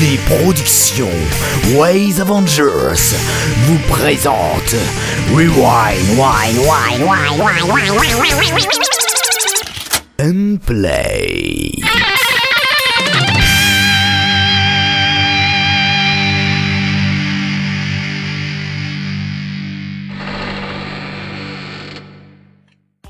[0.00, 1.08] Les productions
[1.74, 3.14] Ways Avengers
[3.64, 4.76] vous présentent
[5.32, 8.66] Rewind, Wine, Wine, Wine, Wine, Wine, Wine, Wine,
[10.20, 11.72] and Play.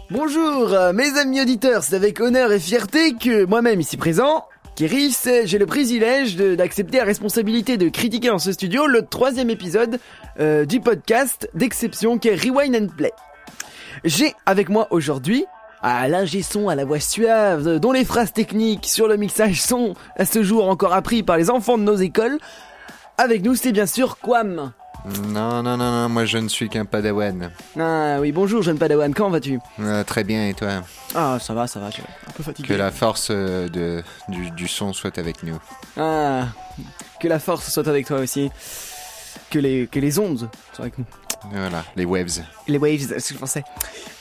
[0.09, 4.45] Bonjour, euh, mes amis auditeurs, c'est avec honneur et fierté que moi-même ici présent,
[4.77, 9.99] Kéris, j'ai le privilège d'accepter la responsabilité de critiquer en ce studio le troisième épisode
[10.39, 13.13] euh, du podcast d'exception qui est Rewind and Play.
[14.05, 15.47] J'ai avec moi aujourd'hui
[15.81, 19.95] à l'ingé son à la voix suave, dont les phrases techniques sur le mixage sont
[20.17, 22.39] à ce jour encore appris par les enfants de nos écoles.
[23.17, 24.73] Avec nous, c'est bien sûr Quam.
[25.07, 27.51] Non, non, non, non, moi je ne suis qu'un padawan.
[27.79, 29.61] Ah oui, bonjour jeune padawan, comment vas-tu?
[29.79, 30.83] Euh, très bien, et toi?
[31.15, 32.67] Ah, ça va, ça va, je suis un peu fatigué.
[32.69, 35.59] Que la force euh, de, du, du son soit avec nous.
[35.97, 36.49] Ah,
[37.21, 38.51] que la force soit avec toi aussi.
[39.51, 41.05] Que les, que les ondes soient avec nous.
[41.53, 42.43] Voilà, les waves.
[42.67, 43.65] Les waves, c'est ce que je pensais.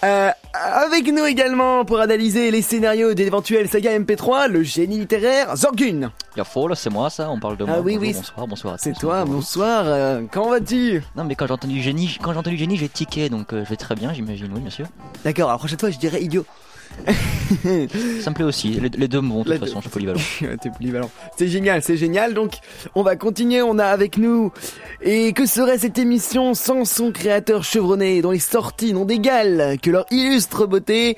[0.03, 6.11] Euh, avec nous également pour analyser les scénarios d'éventuelles sagas MP3, le génie littéraire Zorgun.
[6.35, 7.75] La folle, c'est moi ça, on parle de moi.
[7.77, 8.13] Ah oui, Bonjour, oui.
[8.13, 11.01] Bonsoir, bonsoir C'est toi, bonsoir, euh, comment vas-tu?
[11.15, 13.69] Non mais quand j'ai entendu génie, quand j'ai entendu génie, j'ai tiqué, donc euh, je
[13.69, 14.85] vais très bien, j'imagine, oui bien sûr.
[15.23, 16.45] D'accord, la prochaine fois je dirais idiot.
[18.21, 19.59] Ça me plaît aussi, les, les deux me vont de toute deux.
[19.65, 20.19] façon, je suis polyvalent.
[20.61, 21.09] T'es polyvalent.
[21.37, 22.33] C'est génial, c'est génial.
[22.33, 22.53] Donc,
[22.95, 23.61] on va continuer.
[23.61, 24.51] On a avec nous.
[25.01, 29.91] Et que serait cette émission sans son créateur chevronné, dont les sorties n'ont d'égal que
[29.91, 31.17] leur illustre beauté?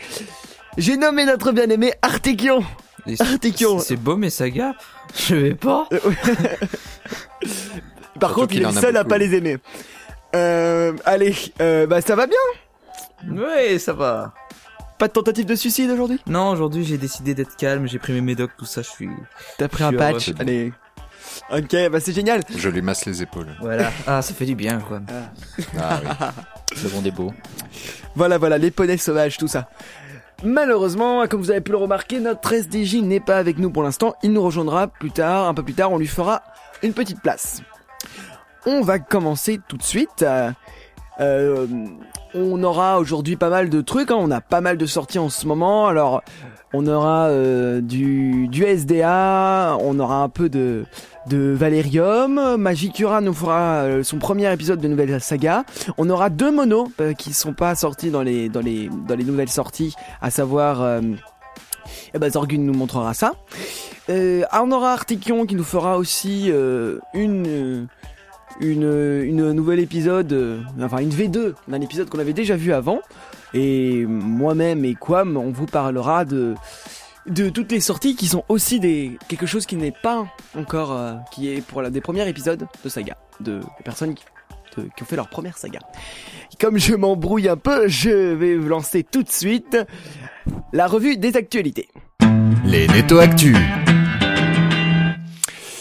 [0.77, 2.63] J'ai nommé notre bien-aimé Artekion.
[3.19, 3.79] Artekion.
[3.79, 4.73] C'est beau mes sagas
[5.15, 5.87] Je vais pas
[8.19, 9.57] Par Surtout contre, il est le seul à pas les aimer.
[10.35, 13.31] Euh, allez, euh, bah ça va bien.
[13.31, 14.33] Ouais, ça va.
[14.97, 16.19] Pas de tentative de suicide aujourd'hui?
[16.25, 19.09] Non, aujourd'hui j'ai décidé d'être calme, j'ai pris mes médocs, tout ça, je suis...
[19.57, 20.29] T'as pris un patch.
[20.29, 20.37] heureux.
[20.39, 20.73] Allez.
[21.51, 22.41] Ok, bah c'est génial.
[22.55, 23.55] Je lui masse les épaules.
[23.59, 23.91] Voilà.
[24.07, 25.01] Ah, ça fait du bien, quoi.
[25.79, 26.09] Ah oui.
[26.83, 27.33] Le monde est beau.
[28.15, 29.69] Voilà, voilà, les poneys sauvages, tout ça.
[30.43, 34.15] Malheureusement, comme vous avez pu le remarquer, notre SDJ n'est pas avec nous pour l'instant.
[34.23, 36.43] Il nous rejoindra plus tard, un peu plus tard, on lui fera
[36.83, 37.61] une petite place.
[38.65, 40.23] On va commencer tout de suite.
[40.23, 40.51] Euh,
[41.19, 41.67] euh,
[42.37, 45.29] on aura aujourd'hui pas mal de trucs, hein, on a pas mal de sorties en
[45.29, 45.87] ce moment.
[45.87, 46.21] Alors,
[46.73, 50.85] on aura euh, du, SDA, on aura un peu de,
[51.29, 52.55] Valerium.
[52.57, 55.63] Magicura nous fera euh, son premier épisode de nouvelle saga.
[55.97, 60.81] On aura deux monos euh, qui sont pas sortis dans les nouvelles sorties, à savoir.
[60.81, 61.01] Euh,
[62.13, 63.33] eh ben Zorgun nous montrera ça.
[64.09, 66.99] On aura Artekion qui nous fera aussi euh,
[68.59, 72.99] une une nouvelle épisode, euh, enfin une V2 d'un épisode qu'on avait déjà vu avant.
[73.53, 76.55] Et moi-même et Quam, on vous parlera de
[77.27, 80.25] de toutes les sorties qui sont aussi des quelque chose qui n'est pas
[80.57, 84.23] encore euh, qui est pour la, des premiers épisodes de saga de personnes qui,
[84.75, 85.79] qui ont fait leur première saga.
[86.59, 89.77] Comme je m'embrouille un peu, je vais vous lancer tout de suite
[90.73, 91.89] la revue des actualités.
[92.65, 93.55] Les Netto Actu.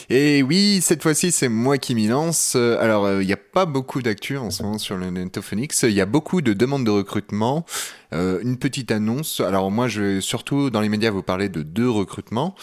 [0.08, 2.54] Et oui, cette fois-ci, c'est moi qui m'y lance.
[2.54, 5.82] Euh, Alors, euh, il n'y a pas beaucoup d'actu en ce moment sur le Netophonix.
[5.82, 7.64] Il y a beaucoup de demandes de recrutement.
[8.12, 9.40] Euh, une petite annonce.
[9.40, 12.54] Alors, moi, je vais surtout, dans les médias, vous parler de deux recrutements.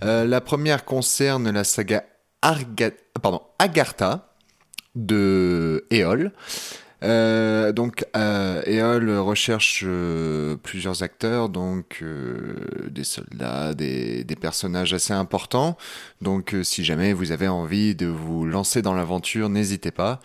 [0.00, 2.04] La première concerne la saga
[2.40, 2.90] Arga...
[3.58, 4.34] Agartha
[4.94, 6.32] de Eol.
[7.02, 8.62] Euh, donc, euh,
[9.20, 12.56] recherche euh, plusieurs acteurs, donc euh,
[12.90, 15.76] des soldats, des, des personnages assez importants.
[16.22, 20.20] Donc, euh, si jamais vous avez envie de vous lancer dans l'aventure, n'hésitez pas.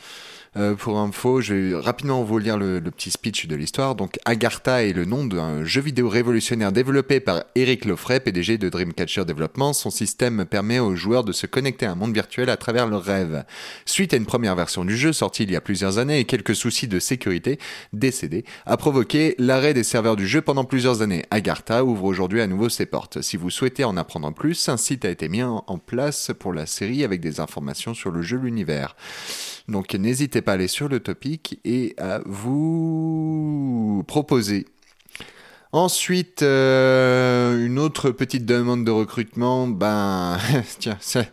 [0.58, 3.96] Euh, pour info, je vais rapidement vous lire le, petit speech de l'histoire.
[3.96, 8.68] Donc, Agartha est le nom d'un jeu vidéo révolutionnaire développé par Eric Lofray, PDG de
[8.68, 9.72] Dreamcatcher Development.
[9.72, 13.06] Son système permet aux joueurs de se connecter à un monde virtuel à travers leurs
[13.06, 13.46] rêves.
[13.86, 16.54] Suite à une première version du jeu sortie il y a plusieurs années et quelques
[16.54, 17.58] soucis de sécurité
[17.94, 21.24] décédés, a provoqué l'arrêt des serveurs du jeu pendant plusieurs années.
[21.32, 23.22] Agartha ouvre aujourd'hui à nouveau ses portes.
[23.22, 26.66] Si vous souhaitez en apprendre plus, un site a été mis en place pour la
[26.66, 28.98] série avec des informations sur le jeu, l'univers.
[29.68, 34.66] Donc n'hésitez pas aller sur le topic et à vous proposer.
[35.74, 40.38] Ensuite, euh, une autre petite demande de recrutement, ben,
[40.80, 41.24] tiens, ça,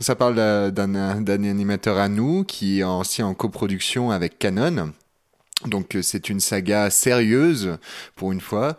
[0.00, 0.34] ça parle
[0.70, 4.92] d'un animateur à nous qui est aussi en coproduction avec Canon.
[5.64, 7.78] Donc euh, c'est une saga sérieuse
[8.14, 8.78] pour une fois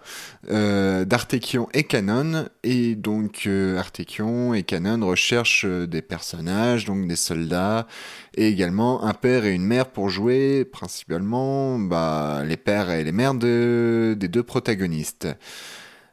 [0.52, 7.08] euh, d'Artekion et Canon et donc euh, Artekion et Canon recherchent euh, des personnages donc
[7.08, 7.88] des soldats
[8.36, 13.12] et également un père et une mère pour jouer principalement bah, les pères et les
[13.12, 15.28] mères de, des deux protagonistes.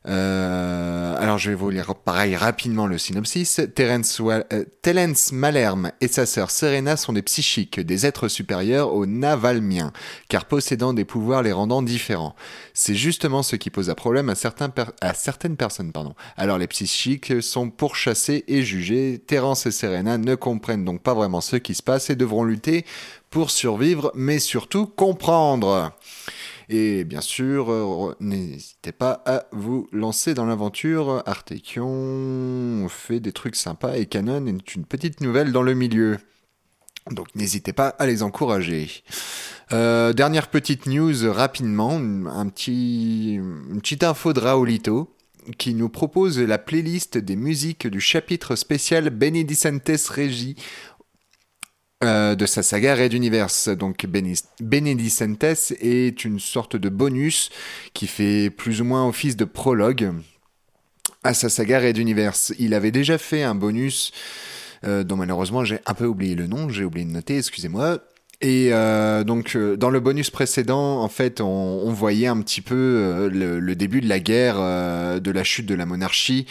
[0.06, 3.60] Euh, alors je vais vous lire pareil rapidement le synopsis.
[3.74, 4.64] Terence, euh,
[5.32, 9.92] Malherbe et sa sœur Serena sont des psychiques, des êtres supérieurs aux Navalmiens,
[10.28, 12.34] car possédant des pouvoirs les rendant différents.
[12.74, 15.92] C'est justement ce qui pose un problème à certaines personnes.
[15.92, 16.14] Pardon.
[16.36, 19.22] Alors les psychiques sont pourchassés et jugés.
[19.26, 22.84] Terence et Serena ne comprennent donc pas vraiment ce qui se passe et devront lutter
[23.30, 25.92] pour survivre, mais surtout comprendre.
[26.69, 31.22] Et bien sûr, euh, n'hésitez pas à vous lancer dans l'aventure.
[31.26, 36.19] Artekion fait des trucs sympas et Canon est une petite nouvelle dans le milieu.
[37.11, 38.88] Donc n'hésitez pas à les encourager.
[39.72, 45.11] Euh, dernière petite news rapidement, un petit, une petite info de Raolito
[45.58, 50.56] qui nous propose la playlist des musiques du chapitre spécial Benedicentes Regi
[52.04, 53.68] euh, de sa saga Red Universe.
[53.68, 57.50] Donc Benedicentes est une sorte de bonus
[57.92, 60.12] qui fait plus ou moins office de prologue
[61.22, 62.52] à sa saga Red Universe.
[62.58, 64.12] Il avait déjà fait un bonus
[64.84, 67.98] euh, dont malheureusement j'ai un peu oublié le nom, j'ai oublié de noter, excusez-moi.
[68.40, 73.74] Et euh, donc dans le bonus précédent, en fait, on, voyait un petit peu le,
[73.74, 74.56] début de la guerre,
[75.20, 76.46] de la chute de la monarchie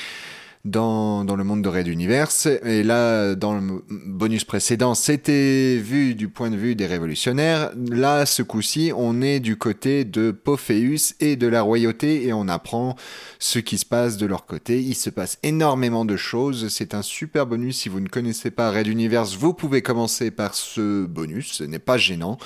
[0.66, 2.48] dans, dans le monde de Red Universe.
[2.64, 7.72] Et là, dans le bonus précédent, c'était vu du point de vue des révolutionnaires.
[7.90, 12.48] Là, ce coup-ci, on est du côté de Pophéus et de la royauté et on
[12.48, 12.96] apprend
[13.40, 14.82] ce qui se passe de leur côté.
[14.82, 16.70] Il se passe énormément de choses.
[16.70, 17.80] C'est un super bonus.
[17.80, 21.52] Si vous ne connaissez pas Red Universe, vous pouvez commencer par ce bonus.
[21.52, 22.38] Ce n'est pas gênant.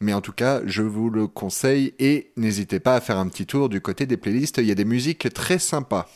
[0.00, 3.46] Mais en tout cas, je vous le conseille et n'hésitez pas à faire un petit
[3.46, 4.58] tour du côté des playlists.
[4.58, 6.08] Il y a des musiques très sympas.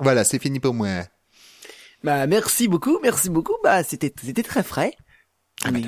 [0.00, 0.88] Voilà, c'est fini pour moi.
[2.02, 3.56] Bah merci beaucoup, merci beaucoup.
[3.62, 4.94] Bah c'était c'était très frais.
[5.62, 5.82] Ah, Mais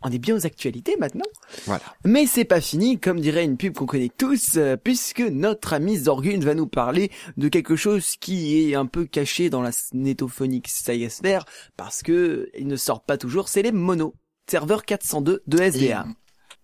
[0.00, 1.26] on est bien aux actualités maintenant.
[1.66, 1.82] Voilà.
[2.04, 5.96] Mais c'est pas fini, comme dirait une pub qu'on connaît tous, euh, puisque notre ami
[5.96, 10.68] Zorgun va nous parler de quelque chose qui est un peu caché dans la Netophonics
[10.68, 11.44] Sagasphère,
[11.76, 14.14] parce que il ne sort pas toujours, c'est les monos.
[14.48, 16.06] Serveur 402 de SDA.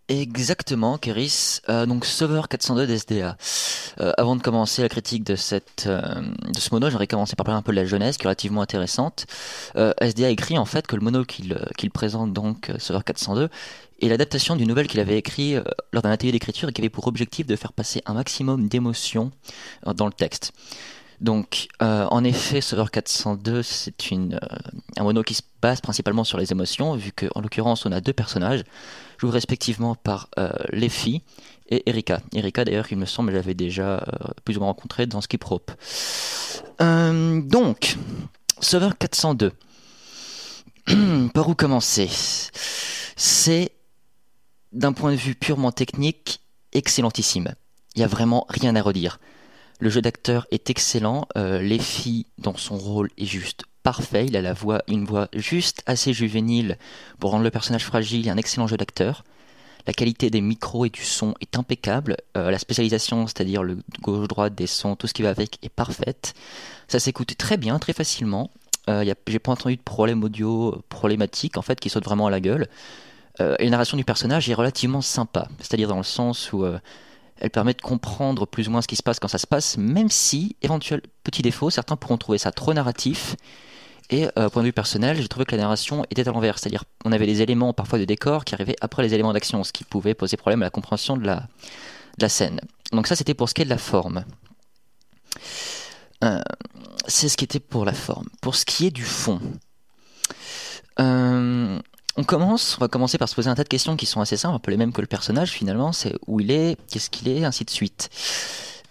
[0.09, 1.61] Exactement, Kéris.
[1.71, 3.39] Euh, donc serveur 402 d'SDA.
[4.01, 6.21] Euh, avant de commencer la critique de cette euh,
[6.53, 8.61] de ce mono, j'aurais commencé par parler un peu de la jeunesse, qui est relativement
[8.61, 9.25] intéressante.
[9.77, 13.49] Euh, SDA écrit en fait que le mono qu'il qu'il présente donc euh, serveur 402
[14.03, 15.63] est l'adaptation d'une nouvelle qu'il avait écrit euh,
[15.93, 19.31] lors d'un atelier d'écriture et qui avait pour objectif de faire passer un maximum d'émotions
[19.87, 20.53] dans le texte.
[21.21, 24.39] Donc, euh, en effet, Serveur 402, c'est euh,
[24.97, 28.13] un mono qui se base principalement sur les émotions, vu qu'en l'occurrence, on a deux
[28.13, 28.65] personnages,
[29.19, 31.23] joués respectivement par euh, Lefi
[31.69, 32.21] et Erika.
[32.35, 35.45] Erika, d'ailleurs, il me semble, je l'avais déjà euh, plus ou moins rencontré dans Skip
[35.45, 35.71] Rope.
[36.81, 37.97] Donc,
[38.61, 39.53] Serveur 402.
[41.35, 42.11] par où commencer?
[43.17, 43.73] C'est,
[44.73, 46.41] d'un point de vue purement technique,
[46.73, 47.55] excellentissime.
[47.95, 49.19] Il n'y a vraiment rien à redire.
[49.85, 51.29] Le jeu d'acteur est excellent.
[51.37, 54.25] Euh, les filles dans son rôle est juste parfait.
[54.25, 56.79] Il a la voix, une voix juste assez juvénile
[57.19, 59.25] pour rendre le personnage fragile et un excellent jeu d'acteur.
[59.87, 62.17] La qualité des micros et du son est impeccable.
[62.35, 66.33] Euh, la spécialisation, c'est-à-dire le gauche-droite des sons, tout ce qui va avec, est parfaite.
[66.89, 68.51] Ça s'écoute très bien, très facilement.
[68.89, 72.41] Euh, J'ai pas entendu de problème audio problématique en fait qui saute vraiment à la
[72.41, 72.69] gueule.
[73.41, 76.79] Euh, et la narration du personnage est relativement sympa, c'est-à-dire dans le sens où euh,
[77.41, 79.77] elle permet de comprendre plus ou moins ce qui se passe quand ça se passe,
[79.77, 83.37] même si, éventuel petit défaut, certains pourront trouver ça trop narratif.
[84.11, 86.85] Et euh, point de vue personnel, j'ai trouvé que la narration était à l'envers, c'est-à-dire
[87.05, 89.85] on avait des éléments parfois de décor qui arrivaient après les éléments d'action, ce qui
[89.85, 92.61] pouvait poser problème à la compréhension de la, de la scène.
[92.93, 94.25] Donc ça c'était pour ce qui est de la forme.
[96.23, 96.41] Euh,
[97.07, 98.29] c'est ce qui était pour la forme.
[98.43, 99.41] Pour ce qui est du fond,
[101.01, 101.81] euh,
[102.17, 104.37] on commence, on va commencer par se poser un tas de questions qui sont assez
[104.37, 107.29] simples, un peu les mêmes que le personnage finalement, c'est où il est, qu'est-ce qu'il
[107.29, 108.09] est, ainsi de suite.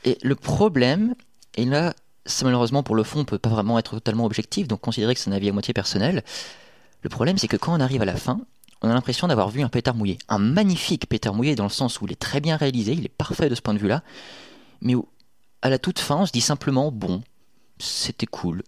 [0.03, 1.15] Et le problème,
[1.55, 1.93] et là,
[2.25, 5.19] c'est malheureusement pour le fond, on peut pas vraiment être totalement objectif, donc considérer que
[5.19, 6.23] c'est un avis à moitié personnel.
[7.01, 8.41] Le problème, c'est que quand on arrive à la fin,
[8.81, 10.17] on a l'impression d'avoir vu un pétard mouillé.
[10.27, 13.09] Un magnifique pétard mouillé dans le sens où il est très bien réalisé, il est
[13.09, 14.03] parfait de ce point de vue-là,
[14.81, 15.07] mais où,
[15.61, 17.23] à la toute fin, on se dit simplement, bon,
[17.79, 18.63] c'était cool,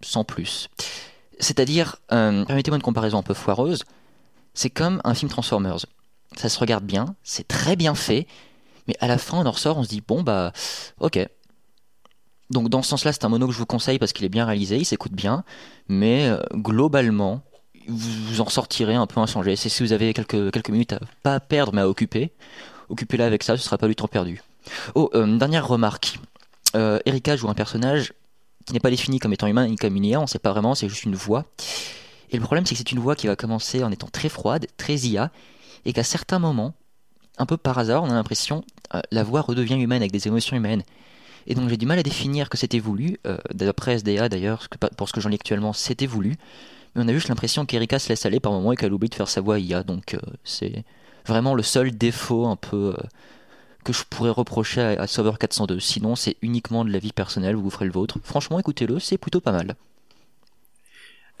[0.00, 0.68] sans plus.
[1.38, 3.84] C'est-à-dire, euh, permettez-moi une comparaison un peu foireuse,
[4.54, 5.86] c'est comme un film Transformers.
[6.36, 8.26] Ça se regarde bien, c'est très bien fait,
[8.86, 10.52] mais à la fin on en ressort, on se dit bon bah
[11.00, 11.18] ok.
[12.50, 14.44] Donc dans ce sens-là, c'est un mono que je vous conseille parce qu'il est bien
[14.44, 15.44] réalisé, il s'écoute bien,
[15.88, 17.42] mais euh, globalement,
[17.86, 19.56] vous, en sortirez un peu inchangé.
[19.56, 22.32] C'est si vous avez quelques, quelques minutes à pas perdre mais à occuper,
[22.88, 24.42] occupez-la avec ça, ce sera pas du temps perdu.
[24.94, 26.18] Oh, euh, dernière remarque.
[26.76, 28.12] Euh, Erika joue un personnage
[28.66, 30.74] qui n'est pas défini comme étant humain ni comme une IA, on sait pas vraiment,
[30.74, 31.46] c'est juste une voix.
[32.30, 34.66] Et le problème, c'est que c'est une voix qui va commencer en étant très froide,
[34.76, 35.30] très IA,
[35.84, 36.74] et qu'à certains moments,
[37.38, 40.56] un peu par hasard, on a l'impression euh, la voix redevient humaine avec des émotions
[40.56, 40.82] humaines.
[41.46, 43.18] Et donc j'ai du mal à définir que c'était voulu.
[43.26, 46.36] Euh, D'après SDA d'ailleurs, pour ce que j'en lis actuellement, c'était voulu.
[46.94, 49.14] Mais on a juste l'impression qu'Erika se laisse aller par moment et qu'elle oublie de
[49.14, 49.82] faire sa voix IA.
[49.82, 50.84] Donc euh, c'est
[51.26, 53.02] vraiment le seul défaut un peu euh,
[53.84, 55.80] que je pourrais reprocher à, à Sauveur 402.
[55.80, 58.18] Sinon, c'est uniquement de la vie personnelle, vous ferez le vôtre.
[58.22, 59.76] Franchement, écoutez-le, c'est plutôt pas mal.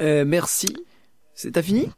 [0.00, 0.68] Euh, merci.
[1.34, 1.88] C'est t'as fini?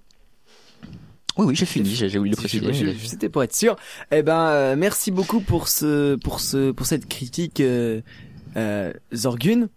[1.39, 2.95] Oui, oui, j'ai fini, j'ai oublié de préciser.
[3.07, 3.77] C'était pour être sûr.
[4.11, 8.03] Eh ben, euh, merci beaucoup pour ce, pour ce, pour cette critique, euh,
[8.57, 9.69] euh, Zorgun.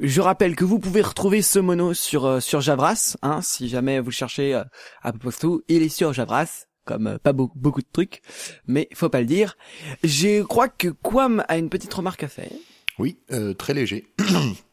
[0.00, 4.00] Je rappelle que vous pouvez retrouver ce mono sur euh, sur Javras, hein, si jamais
[4.00, 4.64] vous le cherchez euh,
[5.02, 8.22] à peu près tout, il est sur Javras, comme euh, pas beaucoup, beaucoup de trucs,
[8.66, 9.58] mais faut pas le dire.
[10.02, 12.50] Je crois que Quam a une petite remarque à faire.
[12.98, 14.06] Oui, euh, très léger.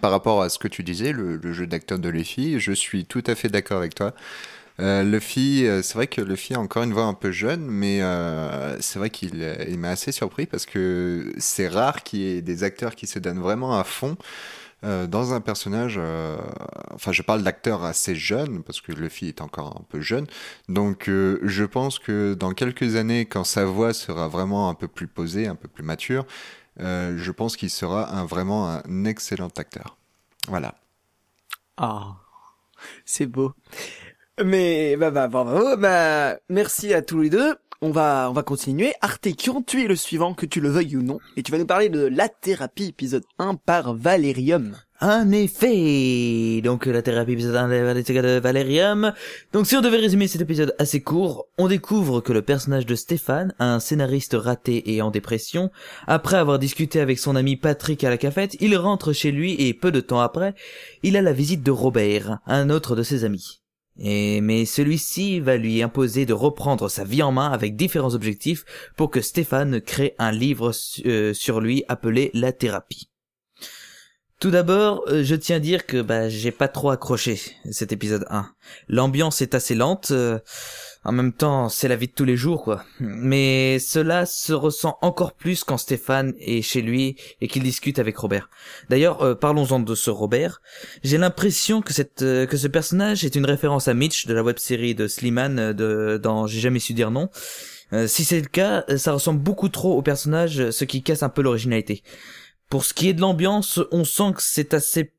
[0.00, 3.22] Par rapport à ce que tu disais, le, jeu d'acteur de Luffy, je suis tout
[3.26, 4.14] à fait d'accord avec toi.
[4.80, 8.00] Euh, Luffy, euh, c'est vrai que Luffy a encore une voix un peu jeune, mais
[8.00, 12.42] euh, c'est vrai qu'il il m'a assez surpris parce que c'est rare qu'il y ait
[12.42, 14.16] des acteurs qui se donnent vraiment à fond
[15.08, 15.98] dans un personnage.
[16.92, 20.26] enfin, je parle d'acteurs assez jeunes parce que Luffy est encore un peu jeune.
[20.68, 25.06] Donc, je pense que dans quelques années, quand sa voix sera vraiment un peu plus
[25.06, 26.26] posée, un peu plus mature,
[26.80, 29.96] euh, je pense qu'il sera un, vraiment un excellent acteur.
[30.48, 30.74] Voilà.
[31.76, 32.16] Ah,
[33.04, 33.52] c'est beau.
[34.44, 37.54] Mais bah bah bravo, bah merci à tous les deux.
[37.80, 38.92] On va on va continuer.
[39.00, 41.66] Artekion, tu es le suivant, que tu le veuilles ou non, et tu vas nous
[41.66, 44.76] parler de la thérapie épisode 1 par Valerium.
[45.00, 49.12] En effet, donc la thérapie épisode 1 de Valerium.
[49.52, 52.94] Donc si on devait résumer cet épisode assez court, on découvre que le personnage de
[52.94, 55.72] Stéphane, un scénariste raté et en dépression,
[56.06, 59.74] après avoir discuté avec son ami Patrick à la cafette, il rentre chez lui et
[59.74, 60.54] peu de temps après,
[61.02, 63.62] il a la visite de Robert, un autre de ses amis.
[63.98, 68.64] Et mais celui-ci va lui imposer de reprendre sa vie en main avec différents objectifs
[68.96, 70.70] pour que Stéphane crée un livre
[71.04, 73.08] euh, sur lui appelé La thérapie.
[74.44, 78.26] Tout d'abord, euh, je tiens à dire que bah, j'ai pas trop accroché cet épisode
[78.28, 78.46] 1.
[78.90, 80.38] L'ambiance est assez lente, euh,
[81.02, 82.84] en même temps c'est la vie de tous les jours quoi.
[83.00, 88.18] Mais cela se ressent encore plus quand Stéphane est chez lui et qu'il discute avec
[88.18, 88.50] Robert.
[88.90, 90.60] D'ailleurs, euh, parlons-en de ce Robert.
[91.02, 94.94] J'ai l'impression que cette que ce personnage est une référence à Mitch de la web-série
[94.94, 97.30] de Slimane de, dans J'ai jamais su dire non.
[98.06, 101.42] Si c'est le cas, ça ressemble beaucoup trop au personnage, ce qui casse un peu
[101.42, 102.02] l'originalité.
[102.68, 105.12] Pour ce qui est de l'ambiance, on sent que c'est assez,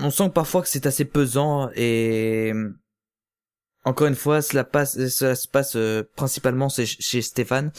[0.00, 2.52] on sent parfois que c'est assez pesant et
[3.84, 7.72] encore une fois, cela passe, cela se passe euh, principalement chez, Stéphane.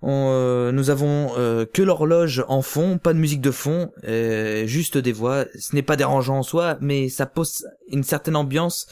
[0.00, 4.66] On, euh, nous avons euh, que l'horloge en fond, pas de musique de fond, euh,
[4.66, 5.44] juste des voix.
[5.58, 8.86] Ce n'est pas dérangeant en soi, mais ça pose une certaine ambiance.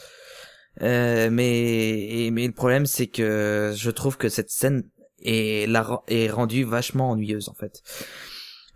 [0.81, 4.83] Euh, mais, mais le problème, c'est que je trouve que cette scène
[5.23, 7.81] est rendue vachement ennuyeuse en fait.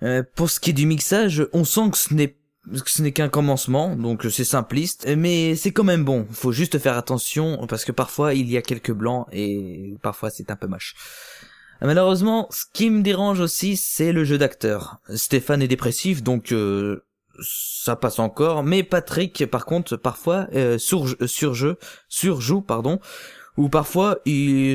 [0.04, 2.38] Euh, pour ce qui est du mixage, on sent que ce n'est
[2.86, 6.28] ce n'est qu'un commencement, donc c'est simpliste, mais c'est quand même bon.
[6.32, 10.52] Faut juste faire attention parce que parfois il y a quelques blancs et parfois c'est
[10.52, 10.94] un peu moche.
[11.82, 14.98] Malheureusement, ce qui me dérange aussi, c'est le jeu d'acteur.
[15.16, 17.04] Stéphane est dépressif, donc euh,
[17.42, 21.78] ça passe encore, mais Patrick, par contre, parfois euh, sur surjeu,
[22.08, 23.00] surjoue, pardon,
[23.58, 24.20] ou parfois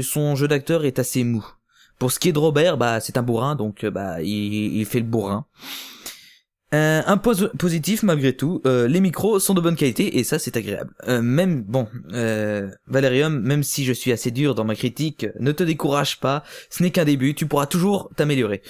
[0.02, 1.46] son jeu d'acteur est assez mou.
[1.98, 4.84] Pour ce qui est de Robert, bah c'est un bourrin, donc euh, bah il, il
[4.86, 5.46] fait le bourrin.
[6.74, 10.38] Euh, un pos- positif malgré tout, euh, les micros sont de bonne qualité et ça
[10.40, 10.92] c'est agréable.
[11.06, 15.52] Euh, même bon, euh, Valerium, même si je suis assez dur dans ma critique, ne
[15.52, 18.62] te décourage pas, ce n'est qu'un début, tu pourras toujours t'améliorer.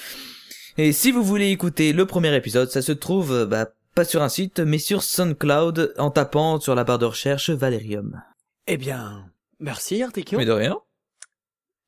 [0.76, 4.23] Et si vous voulez écouter le premier épisode, ça se trouve euh, bah, pas sur
[4.23, 8.21] un site, mais sur SoundCloud en tapant sur la barre de recherche Valerium.
[8.66, 9.25] Eh bien,
[9.59, 10.38] merci Artekion.
[10.38, 10.76] Mais de rien.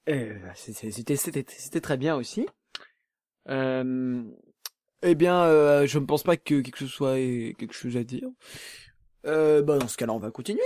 [0.09, 1.17] Euh, c'est- c'est-
[1.49, 2.47] C'était très bien aussi.
[3.49, 4.23] Euh,
[5.03, 8.05] eh bien, euh, je ne pense pas que quelque chose soit ait quelque chose à
[8.05, 8.29] dire.
[9.27, 10.63] Euh, bah dans ce cas-là, on va continuer.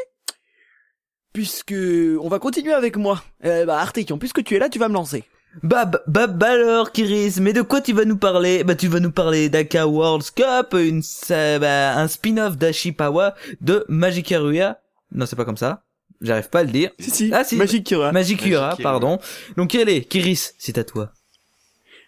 [1.33, 1.75] Puisque
[2.21, 3.23] on va continuer avec moi.
[3.45, 5.25] Euh, bah Artekion, puisque tu es là, tu vas me lancer.
[5.63, 8.65] Bah, bah, bah, bah alors, Kiris, mais de quoi tu vas nous parler?
[8.65, 13.85] Bah, tu vas nous parler d'Aka World Cup, une, ça- bah, un spin-off d'Ashipawa de
[13.89, 14.81] Magikaruya.
[15.11, 15.85] Non, c'est pas comme ça.
[16.23, 16.91] J'arrive pas à le dire.
[16.99, 17.31] Si si.
[17.33, 17.57] Ah, si.
[17.57, 18.13] Magic Kira.
[18.13, 18.77] Magikura, Magikura.
[18.83, 19.19] pardon.
[19.57, 21.13] Donc, allez, Kiris, c'est à toi.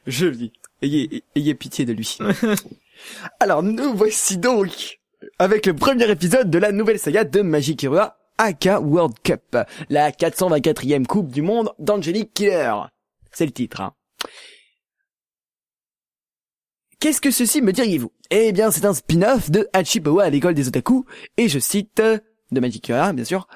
[0.07, 0.53] Je le dis.
[0.83, 2.17] Ayez, ayez pitié de lui.
[3.41, 5.01] Alors, nous voici donc
[5.39, 7.99] avec le premier épisode de la nouvelle saga de Magic Hero
[8.39, 9.57] Aka World Cup,
[9.89, 12.73] la 424e Coupe du Monde d'Angelic Killer.
[13.33, 13.81] C'est le titre.
[13.81, 13.95] Hein.
[17.01, 18.13] Qu'est-ce que ceci me diriez-vous?
[18.31, 21.05] Eh bien, c'est un spin-off de Hachipawa à l'école des otaku,
[21.37, 22.03] et je cite,
[22.51, 23.47] de Magic Hero, bien sûr,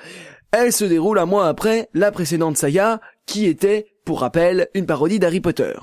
[0.52, 5.18] elle se déroule un mois après la précédente saga, qui était, pour rappel, une parodie
[5.18, 5.74] d'Harry Potter.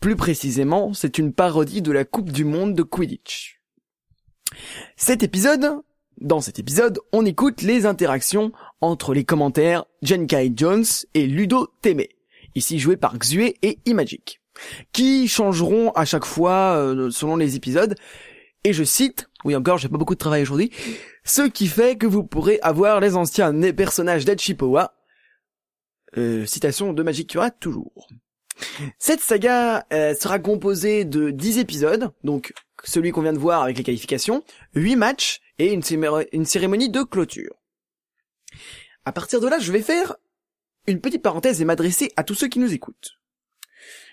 [0.00, 3.60] Plus précisément, c'est une parodie de la Coupe du Monde de Quidditch.
[4.96, 5.82] Cet épisode,
[6.20, 12.10] dans cet épisode, on écoute les interactions entre les commentaires Jenkai Jones et Ludo Témé,
[12.54, 14.40] ici joué par Xue et Imagic,
[14.92, 17.94] qui changeront à chaque fois euh, selon les épisodes.
[18.64, 20.70] Et je cite, oui encore, j'ai pas beaucoup de travail aujourd'hui,
[21.24, 24.94] ce qui fait que vous pourrez avoir les anciens personnages d'Achipowa.
[26.16, 28.08] Euh, citation de Magic Cura toujours.
[28.98, 32.52] Cette saga euh, sera composée de 10 épisodes, donc
[32.84, 34.42] celui qu'on vient de voir avec les qualifications,
[34.74, 35.82] 8 matchs et une,
[36.32, 37.54] une cérémonie de clôture.
[39.04, 40.16] À partir de là, je vais faire
[40.86, 43.18] une petite parenthèse et m'adresser à tous ceux qui nous écoutent.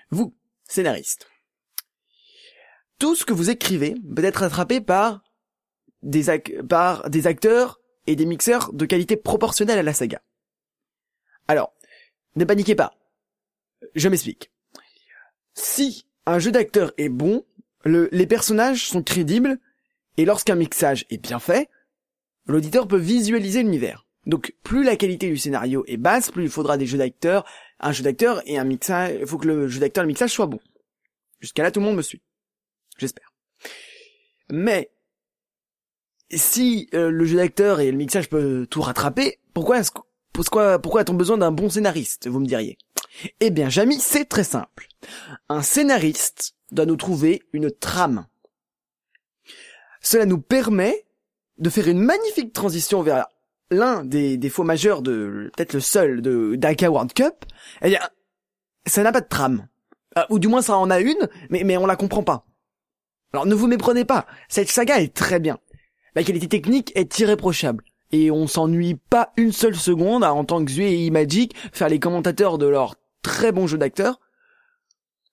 [0.10, 0.36] Vous,
[0.68, 1.28] scénaristes.
[3.00, 5.24] Tout ce que vous écrivez peut être rattrapé par
[6.02, 10.22] des, acteurs et des mixeurs de qualité proportionnelle à la saga.
[11.48, 11.74] Alors,
[12.36, 12.94] ne paniquez pas.
[13.96, 14.52] Je m'explique.
[15.54, 17.46] Si un jeu d'acteur est bon,
[17.84, 19.60] le- les personnages sont crédibles,
[20.18, 21.70] et lorsqu'un mixage est bien fait,
[22.46, 24.08] l'auditeur peut visualiser l'univers.
[24.26, 27.46] Donc, plus la qualité du scénario est basse, plus il faudra des jeux d'acteurs,
[27.80, 30.32] un jeu d'acteur et un mixage, il faut que le jeu d'acteur et le mixage
[30.32, 30.62] soient bons.
[31.42, 32.22] Jusqu'à là, tout le monde me suit.
[32.98, 33.34] J'espère.
[34.50, 34.92] Mais,
[36.32, 39.82] si euh, le jeu d'acteur et le mixage peut tout rattraper, pourquoi
[40.34, 42.78] pourquoi, pourquoi a-t-on besoin d'un bon scénariste, vous me diriez?
[43.40, 44.88] Eh bien, Jamy, c'est très simple.
[45.48, 48.28] Un scénariste doit nous trouver une trame.
[50.02, 51.06] Cela nous permet
[51.58, 53.28] de faire une magnifique transition vers
[53.72, 57.46] l'un des défauts majeurs de, peut-être le seul de d'Aka World Cup.
[57.82, 58.02] Eh bien,
[58.86, 59.68] ça n'a pas de trame.
[60.16, 62.46] Ah, ou du moins ça en a une, mais, mais on la comprend pas.
[63.36, 65.60] Alors ne vous méprenez pas, cette saga est très bien.
[66.16, 67.84] La qualité technique est irréprochable.
[68.14, 72.58] Et on s'ennuie pas une seule seconde à entendre Xue et Imagic faire les commentateurs
[72.58, 74.22] de leur très bon jeu d'acteur,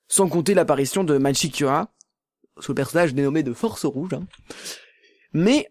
[0.08, 1.92] sans compter l'apparition de Machikura,
[2.58, 4.14] sous le personnage dénommé de Force Rouge.
[4.14, 4.26] hein.
[5.32, 5.70] Mais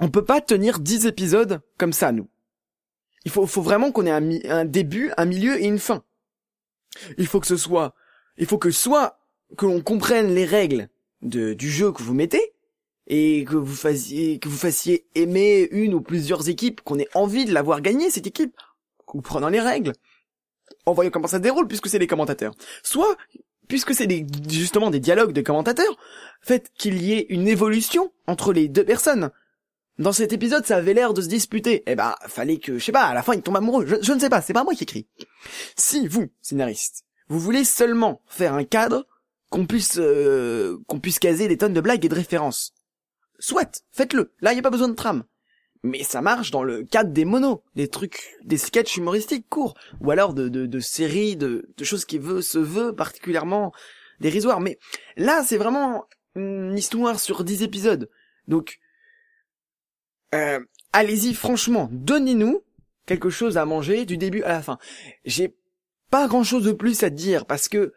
[0.00, 2.28] on peut pas tenir 10 épisodes comme ça, nous.
[3.24, 6.02] Il faut, vraiment qu'on ait un début, un milieu et une fin.
[7.16, 7.94] Il faut que ce soit,
[8.38, 9.20] il faut que soit
[9.56, 10.88] que l'on comprenne les règles
[11.22, 12.52] de, du jeu que vous mettez,
[13.08, 17.46] et que vous fassiez, que vous fassiez aimer une ou plusieurs équipes, qu'on ait envie
[17.46, 18.54] de l'avoir gagné, cette équipe,
[19.06, 19.94] comprenant les règles,
[20.84, 22.54] en voyant comment ça se déroule, puisque c'est les commentateurs.
[22.82, 23.16] Soit,
[23.66, 25.98] puisque c'est des, justement des dialogues de commentateurs,
[26.42, 29.30] faites qu'il y ait une évolution entre les deux personnes.
[29.98, 31.82] Dans cet épisode, ça avait l'air de se disputer.
[31.86, 33.84] Eh ben, fallait que, je sais pas, à la fin, ils tombent amoureux.
[33.86, 35.08] Je, je ne sais pas, c'est pas moi qui écris.
[35.76, 39.06] Si vous, scénariste, vous voulez seulement faire un cadre
[39.50, 42.74] qu'on puisse, euh, qu'on puisse caser des tonnes de blagues et de références,
[43.38, 44.32] soit, faites-le.
[44.40, 45.24] Là, n'y a pas besoin de trame.
[45.82, 50.10] Mais ça marche dans le cadre des monos, des trucs, des sketchs humoristiques courts, ou
[50.10, 53.72] alors de, de, de séries, de, choses qui veut, se veut particulièrement
[54.20, 54.60] dérisoires.
[54.60, 54.78] Mais
[55.16, 58.10] là, c'est vraiment une histoire sur 10 épisodes.
[58.48, 58.78] Donc,
[60.34, 60.60] euh,
[60.92, 62.62] allez-y franchement, donnez-nous
[63.06, 64.78] quelque chose à manger du début à la fin.
[65.24, 65.56] J'ai
[66.10, 67.92] pas grand-chose de plus à dire parce que,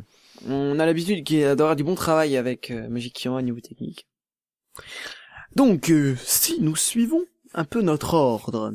[0.48, 3.42] on a l'habitude qu'il y a d'avoir du bon travail avec euh, Magic Kiran au
[3.42, 4.06] niveau technique.
[5.54, 7.20] Donc, euh, si nous suivons
[7.52, 8.72] un peu notre ordre,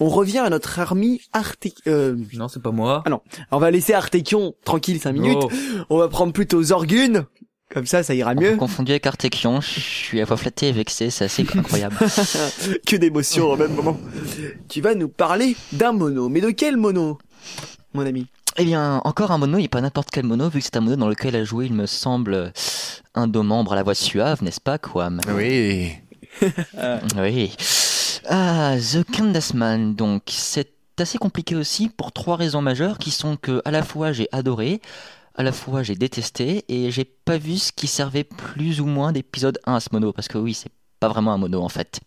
[0.00, 1.66] on revient à notre armée Arte...
[1.86, 3.02] Euh, Non, c'est pas moi.
[3.04, 5.36] Ah non, on va laisser Artekion tranquille 5 minutes.
[5.42, 5.50] Oh.
[5.90, 7.26] On va prendre plutôt Zorgun.
[7.68, 8.56] Comme ça, ça ira mieux.
[8.56, 11.96] Confondu avec Artekion, je suis à la fois flatté et vexé, c'est assez incroyable.
[12.86, 13.98] que d'émotions au même moment.
[14.70, 16.30] Tu vas nous parler d'un mono.
[16.30, 17.18] Mais de quel mono,
[17.94, 18.26] mon ami
[18.58, 20.96] Eh bien, encore un mono, et pas n'importe quel mono, vu que c'est un mono
[20.96, 22.52] dans lequel a joué, il me semble,
[23.14, 25.92] un de membres à la voix suave, n'est-ce pas, Quam Oui.
[27.16, 27.54] Oui.
[28.28, 33.36] Ah, The Candace Man, donc, c'est assez compliqué aussi pour trois raisons majeures qui sont
[33.36, 34.80] que, à la fois, j'ai adoré,
[35.34, 39.12] à la fois, j'ai détesté, et j'ai pas vu ce qui servait plus ou moins
[39.12, 42.00] d'épisode 1 à ce mono, parce que oui, c'est pas vraiment un mono en fait.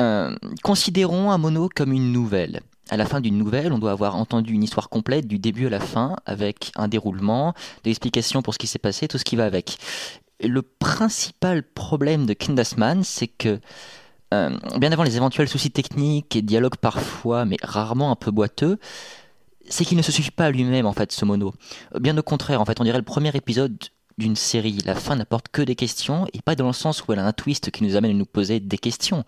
[0.00, 2.60] Euh, considérons un mono comme une nouvelle.
[2.90, 5.70] À la fin d'une nouvelle, on doit avoir entendu une histoire complète du début à
[5.70, 9.36] la fin, avec un déroulement, des explications pour ce qui s'est passé, tout ce qui
[9.36, 9.78] va avec.
[10.40, 13.58] Le principal problème de Kindasman, c'est que,
[14.34, 18.78] euh, bien avant les éventuels soucis techniques et dialogues parfois, mais rarement un peu boiteux,
[19.68, 21.54] c'est qu'il ne se suffit pas à lui-même en fait ce mono.
[21.98, 23.76] Bien au contraire, en fait, on dirait le premier épisode
[24.18, 24.78] d'une série.
[24.84, 27.32] La fin n'apporte que des questions, et pas dans le sens où elle a un
[27.32, 29.24] twist qui nous amène à nous poser des questions,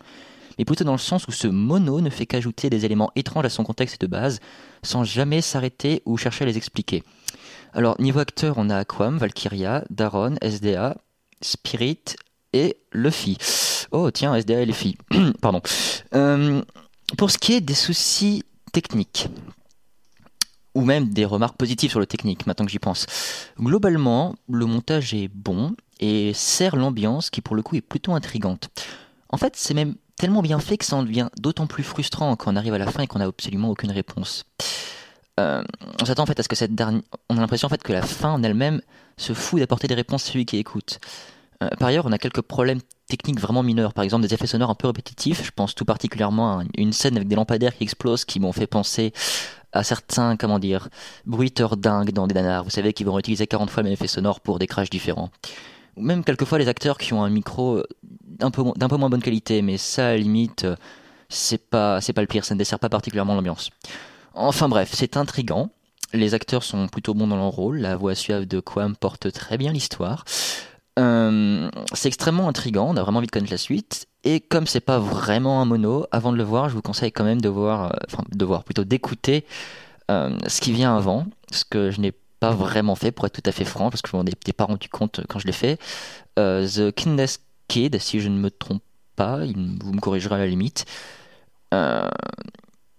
[0.59, 3.51] mais plutôt dans le sens où ce mono ne fait qu'ajouter des éléments étranges à
[3.51, 4.41] son contexte de base,
[4.83, 7.03] sans jamais s'arrêter ou chercher à les expliquer.
[7.73, 10.97] Alors, niveau acteur, on a Aquam, Valkyria, Daron, SDA,
[11.41, 12.17] Spirit
[12.53, 13.37] et Luffy.
[13.93, 14.97] Oh, tiens, SDA et Luffy.
[15.41, 15.61] Pardon.
[16.15, 16.63] Euh,
[17.17, 18.43] pour ce qui est des soucis
[18.73, 19.29] techniques,
[20.75, 23.07] ou même des remarques positives sur le technique, maintenant que j'y pense.
[23.59, 28.69] Globalement, le montage est bon et sert l'ambiance qui pour le coup est plutôt intrigante.
[29.31, 32.53] En fait, c'est même tellement bien fait que ça en devient d'autant plus frustrant quand
[32.53, 34.45] on arrive à la fin et qu'on n'a absolument aucune réponse.
[35.39, 35.63] Euh,
[36.01, 37.03] on s'attend en fait à ce que cette dernière...
[37.29, 38.83] On a l'impression en fait que la fin en elle-même
[39.17, 40.99] se fout d'apporter des réponses à celui qui écoute.
[41.63, 44.71] Euh, par ailleurs, on a quelques problèmes techniques vraiment mineurs, par exemple des effets sonores
[44.71, 45.45] un peu répétitifs.
[45.45, 48.67] Je pense tout particulièrement à une scène avec des lampadaires qui explosent qui m'ont fait
[48.67, 49.13] penser
[49.73, 50.89] à certains, comment dire,
[51.27, 52.65] bruiteurs dingues dans des nanars.
[52.65, 55.31] Vous savez, qui vont utiliser 40 fois le même effet sonore pour des crashs différents.
[55.99, 59.63] Même quelquefois les acteurs qui ont un micro d'un peu, d'un peu moins bonne qualité,
[59.63, 60.67] mais ça, à limite,
[61.29, 63.71] c'est pas, c'est pas le pire, ça ne dessert pas particulièrement l'ambiance.
[64.35, 65.71] Enfin bref, c'est intrigant.
[66.13, 67.79] Les acteurs sont plutôt bons dans leur rôle.
[67.79, 70.25] La voix suave de Quam porte très bien l'histoire.
[70.99, 74.07] Euh, c'est extrêmement intrigant, on a vraiment envie de connaître la suite.
[74.25, 77.25] Et comme c'est pas vraiment un mono, avant de le voir, je vous conseille quand
[77.25, 79.45] même de voir, euh, enfin de voir plutôt d'écouter
[80.11, 83.49] euh, ce qui vient avant, ce que je n'ai pas vraiment fait pour être tout
[83.49, 85.79] à fait franc, parce que je m'en étais pas rendu compte quand je l'ai fait.
[86.39, 88.83] Euh, The Kindness Kid, si je ne me trompe
[89.17, 90.85] pas, il- vous me corrigerez à la limite.
[91.75, 92.09] Euh,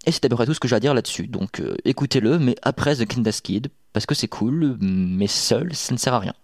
[0.06, 1.26] et c'est à peu près tout ce que j'ai à dire là-dessus.
[1.26, 5.92] Donc euh, écoutez-le, mais après The Kindness Kid, parce que c'est cool, mais seul, ça
[5.92, 6.34] ne sert à rien.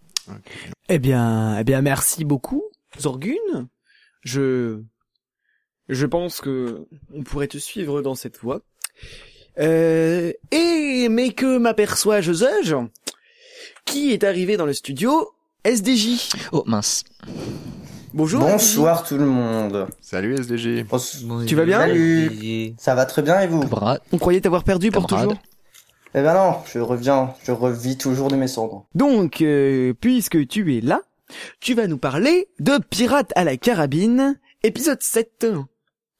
[0.88, 2.64] Eh bien, eh bien, merci beaucoup,
[2.98, 3.68] Zorgun.
[4.22, 4.82] Je,
[5.88, 8.61] je pense que on pourrait te suivre dans cette voie.
[9.58, 12.32] Euh, et mais que m'aperçois-je
[13.84, 15.30] Qui est arrivé dans le studio
[15.64, 16.30] SDJ.
[16.52, 17.04] Oh mince.
[18.12, 18.40] Bonjour.
[18.40, 19.88] Bonsoir tout le monde.
[20.00, 20.86] Salut SDG.
[21.46, 22.74] Tu vas bien Salut.
[22.78, 23.62] Ça va très bien et vous?
[24.12, 25.28] On croyait t'avoir perdu pour Camarade.
[25.30, 25.42] toujours.
[26.14, 28.86] Eh ben non, je reviens, je revis toujours de mes cendres.
[28.94, 31.02] Donc, euh, puisque tu es là,
[31.60, 35.46] tu vas nous parler de Pirates à la carabine, épisode 7.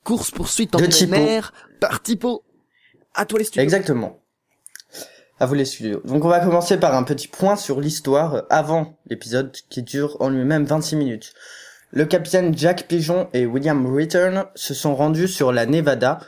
[0.05, 2.42] Course poursuite en plein air par Tipo.
[3.17, 3.63] À toi les studios.
[3.63, 4.21] Exactement.
[5.41, 6.03] À vous les studios.
[6.05, 10.29] Donc on va commencer par un petit point sur l'histoire avant l'épisode qui dure en
[10.29, 11.35] lui-même 26 minutes.
[11.93, 16.21] Le capitaine Jack Pigeon et William Return se sont rendus sur la Nevada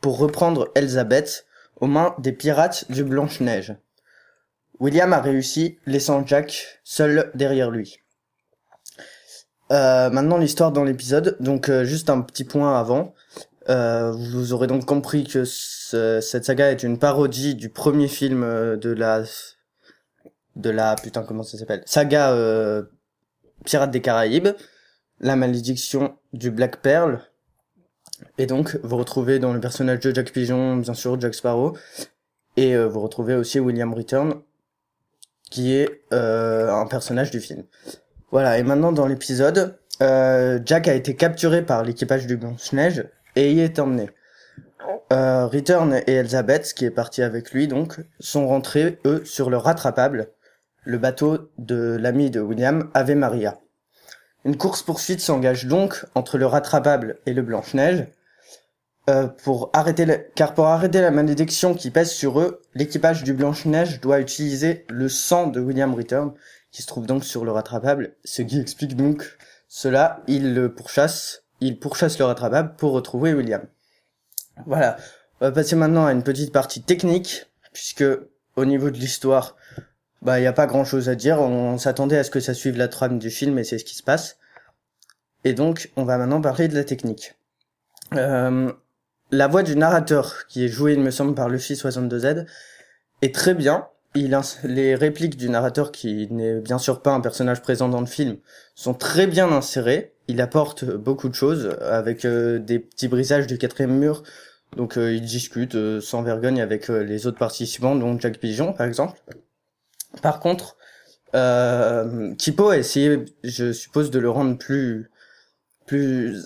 [0.00, 1.46] pour reprendre Elizabeth
[1.80, 3.74] aux mains des pirates du Blanche-Neige.
[4.78, 7.98] William a réussi, laissant Jack seul derrière lui.
[9.72, 11.36] Euh, maintenant l'histoire dans l'épisode.
[11.40, 13.14] Donc euh, juste un petit point avant.
[13.68, 15.44] Euh, vous aurez donc compris que
[15.90, 19.22] ce- cette saga est une parodie du premier film euh, de la
[20.56, 21.82] de la putain comment ça s'appelle?
[21.86, 22.82] Saga euh,
[23.64, 24.48] Pirates des Caraïbes,
[25.20, 27.20] la malédiction du Black Pearl.
[28.38, 31.76] Et donc vous retrouvez dans le personnage de Jack Pigeon bien sûr Jack Sparrow
[32.56, 34.40] et euh, vous retrouvez aussi William Return
[35.50, 37.64] qui est un personnage du film.
[38.32, 43.04] Voilà et maintenant dans l'épisode Jack a été capturé par l'équipage du Blanche-Neige
[43.36, 44.10] et y est emmené.
[45.12, 49.56] Euh, Return et Elizabeth, qui est parti avec lui donc, sont rentrés, eux, sur le
[49.56, 50.28] rattrapable,
[50.84, 53.58] le bateau de l'ami de William, Ave Maria.
[54.44, 58.06] Une course-poursuite s'engage donc entre le rattrapable et le Blanche-Neige,
[59.08, 63.32] euh, pour arrêter la- car pour arrêter la malédiction qui pèse sur eux, l'équipage du
[63.32, 66.32] Blanche-Neige doit utiliser le sang de William Return,
[66.72, 69.36] qui se trouve donc sur le rattrapable, ce qui explique donc
[69.68, 73.62] cela, il le pourchasse, il pourchasse le rattrapable pour retrouver William.
[74.64, 74.96] Voilà.
[75.40, 78.04] On va passer maintenant à une petite partie technique, puisque
[78.56, 79.56] au niveau de l'histoire,
[80.22, 81.40] bah il y a pas grand chose à dire.
[81.40, 83.94] On s'attendait à ce que ça suive la trame du film et c'est ce qui
[83.94, 84.38] se passe.
[85.44, 87.34] Et donc on va maintenant parler de la technique.
[88.14, 88.72] Euh,
[89.30, 92.46] la voix du narrateur, qui est jouée, il me semble, par Luffy 62Z,
[93.22, 93.88] est très bien.
[94.64, 98.38] Les répliques du narrateur, qui n'est bien sûr pas un personnage présent dans le film,
[98.74, 100.14] sont très bien insérées.
[100.28, 104.22] Il apporte beaucoup de choses avec euh, des petits brisages du quatrième mur.
[104.74, 108.72] Donc euh, il discute euh, sans vergogne avec euh, les autres participants, dont Jack Pigeon
[108.72, 109.20] par exemple.
[110.22, 110.76] Par contre,
[111.34, 115.10] euh, Kipo a essayé, je suppose, de le rendre plus
[115.86, 116.42] plus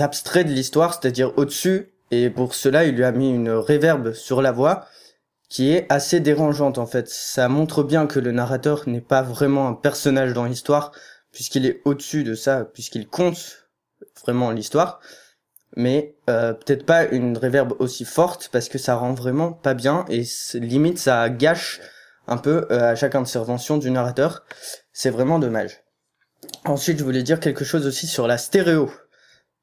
[0.00, 1.92] abstrait de l'histoire, c'est-à-dire au-dessus.
[2.10, 4.86] Et pour cela, il lui a mis une réverbe sur la voix
[5.48, 7.08] qui est assez dérangeante en fait.
[7.08, 10.92] Ça montre bien que le narrateur n'est pas vraiment un personnage dans l'histoire,
[11.30, 13.68] puisqu'il est au-dessus de ça, puisqu'il compte
[14.22, 15.00] vraiment l'histoire.
[15.76, 20.04] Mais euh, peut-être pas une réverbe aussi forte parce que ça rend vraiment pas bien
[20.08, 20.22] et
[20.54, 21.80] limite ça gâche
[22.26, 24.44] un peu euh, à chaque intervention du narrateur.
[24.92, 25.80] C'est vraiment dommage.
[26.64, 28.90] Ensuite, je voulais dire quelque chose aussi sur la stéréo,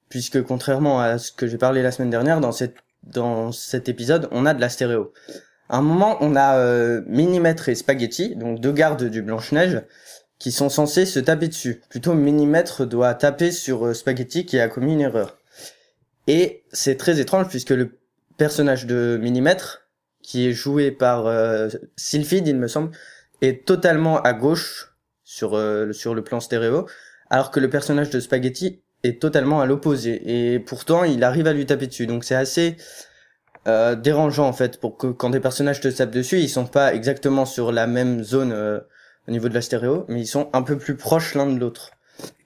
[0.10, 4.28] puisque contrairement à ce que j'ai parlé la semaine dernière, dans cette dans cet épisode,
[4.32, 5.14] on a de la stéréo.
[5.70, 9.84] À un moment, on a euh, Minimètre et Spaghetti, donc deux gardes du Blanche-Neige,
[10.38, 11.82] qui sont censés se taper dessus.
[11.90, 15.39] Plutôt, Minimètre doit taper sur euh, Spaghetti qui a commis une erreur.
[16.28, 17.98] Et c'est très étrange puisque le
[18.38, 19.88] personnage de Minimètre,
[20.22, 22.92] qui est joué par euh, Sylphide, il me semble,
[23.42, 26.88] est totalement à gauche sur euh, sur le plan stéréo,
[27.30, 30.54] alors que le personnage de Spaghetti est totalement à l'opposé.
[30.54, 32.08] Et pourtant, il arrive à lui taper dessus.
[32.08, 32.78] Donc c'est assez
[33.68, 36.94] euh, dérangeant en fait pour que quand des personnages te tapent dessus, ils sont pas
[36.94, 38.80] exactement sur la même zone euh,
[39.28, 41.92] au niveau de la stéréo, mais ils sont un peu plus proches l'un de l'autre.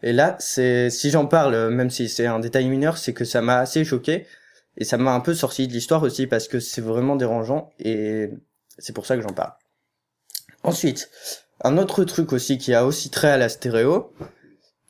[0.01, 3.25] Et là, c'est si j'en parle, euh, même si c'est un détail mineur, c'est que
[3.25, 4.25] ça m'a assez choqué
[4.77, 8.29] et ça m'a un peu sorti de l'histoire aussi parce que c'est vraiment dérangeant et
[8.77, 9.53] c'est pour ça que j'en parle.
[10.63, 11.09] Ensuite,
[11.63, 14.13] un autre truc aussi qui a aussi trait à la stéréo,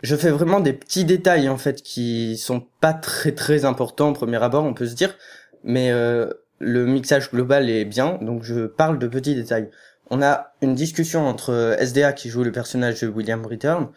[0.01, 4.13] je fais vraiment des petits détails en fait qui sont pas très très importants au
[4.13, 5.15] premier abord, on peut se dire,
[5.63, 9.69] mais euh, le mixage global est bien, donc je parle de petits détails.
[10.09, 13.89] On a une discussion entre SDA qui joue le personnage de William Return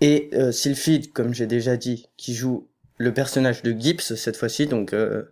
[0.00, 4.66] et euh, Sylphide, comme j'ai déjà dit, qui joue le personnage de Gibbs cette fois-ci,
[4.66, 5.24] donc euh,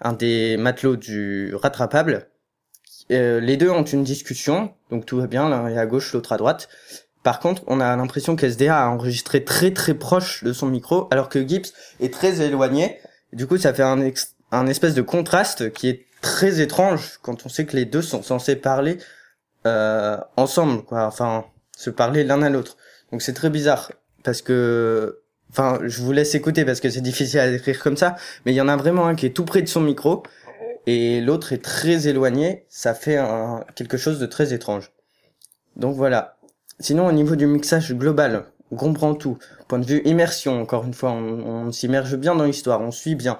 [0.00, 2.28] un des matelots du rattrapable.
[3.10, 6.32] Euh, les deux ont une discussion, donc tout va bien, l'un est à gauche, l'autre
[6.32, 6.68] à droite.
[7.22, 11.28] Par contre, on a l'impression qu'SDA a enregistré très très proche de son micro, alors
[11.28, 12.98] que Gibbs est très éloigné.
[13.32, 14.10] Du coup, ça fait un,
[14.52, 18.22] un espèce de contraste qui est très étrange quand on sait que les deux sont
[18.22, 18.98] censés parler
[19.66, 21.04] euh, ensemble, quoi.
[21.06, 21.44] Enfin,
[21.76, 22.76] se parler l'un à l'autre.
[23.10, 23.92] Donc c'est très bizarre
[24.24, 28.16] parce que, enfin, je vous laisse écouter parce que c'est difficile à décrire comme ça,
[28.44, 30.22] mais il y en a vraiment un qui est tout près de son micro
[30.86, 32.64] et l'autre est très éloigné.
[32.68, 34.92] Ça fait un, quelque chose de très étrange.
[35.76, 36.38] Donc voilà.
[36.80, 39.38] Sinon, au niveau du mixage global, on comprend tout.
[39.68, 43.38] Point de vue immersion, encore une fois, on, s'immerge bien dans l'histoire, on suit bien.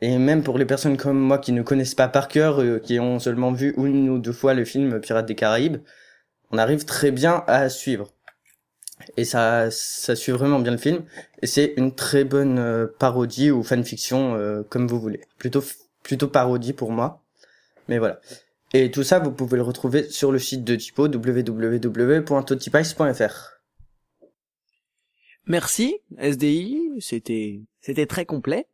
[0.00, 2.98] Et même pour les personnes comme moi qui ne connaissent pas par cœur, euh, qui
[2.98, 5.78] ont seulement vu une ou deux fois le film Pirates des Caraïbes,
[6.50, 8.08] on arrive très bien à suivre.
[9.16, 11.04] Et ça, ça suit vraiment bien le film.
[11.42, 15.20] Et c'est une très bonne euh, parodie ou fanfiction, euh, comme vous voulez.
[15.38, 15.62] Plutôt,
[16.28, 17.22] parodie pour moi.
[17.88, 18.20] Mais voilà.
[18.72, 23.60] Et tout ça, vous pouvez le retrouver sur le site de Typo, www.totipice.fr.
[25.46, 28.66] Merci SDI, c'était très complet.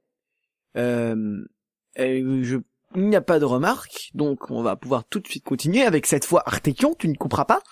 [0.77, 1.45] Euh,
[1.97, 2.59] je,
[2.95, 6.07] il n'y a pas de remarques, donc on va pouvoir tout de suite continuer avec
[6.07, 7.63] cette fois Artekion, tu ne couperas pas.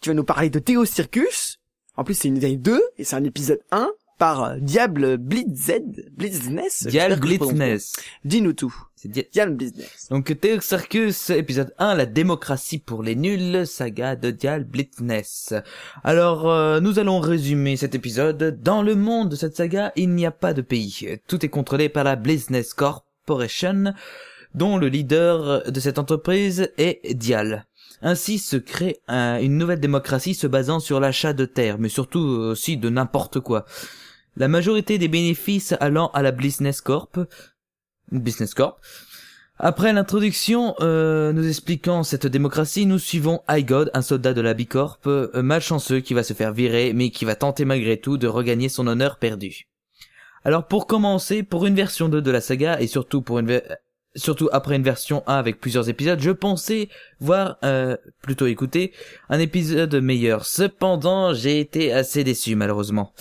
[0.00, 1.60] Tu vas nous parler de Théo Circus.
[1.96, 6.86] En plus c'est une série 2 et c'est un épisode 1 par Diable Blitzed, Blitzness.
[6.86, 7.16] Bien.
[7.16, 7.96] Blitzness.
[8.24, 8.74] Dis-nous tout.
[8.94, 10.08] C'est Dia- Diable Blitzness.
[10.10, 15.52] Donc Théo Circus, épisode 1, la démocratie pour les nuls, saga de Dial Blitzness.
[16.04, 18.60] Alors, euh, nous allons résumer cet épisode.
[18.62, 21.18] Dans le monde de cette saga, il n'y a pas de pays.
[21.26, 23.94] Tout est contrôlé par la Blitzness Corporation,
[24.54, 27.66] dont le leader de cette entreprise est Dial.
[28.06, 32.20] Ainsi se crée un- une nouvelle démocratie se basant sur l'achat de terres, mais surtout
[32.20, 33.64] aussi de n'importe quoi.
[34.36, 37.18] La majorité des bénéfices allant à la Business Corp,
[38.12, 38.78] Business Corp.
[39.58, 44.98] Après l'introduction euh, nous expliquant cette démocratie, nous suivons God, un soldat de la Bicorp,
[45.06, 48.68] euh, malchanceux qui va se faire virer, mais qui va tenter malgré tout de regagner
[48.68, 49.68] son honneur perdu.
[50.44, 53.62] Alors pour commencer, pour une version 2 de la saga, et surtout pour une
[54.16, 56.88] surtout après une version 1 avec plusieurs épisodes, je pensais
[57.20, 58.92] voir, euh, plutôt écouter,
[59.28, 60.44] un épisode meilleur.
[60.44, 63.12] Cependant, j'ai été assez déçu malheureusement.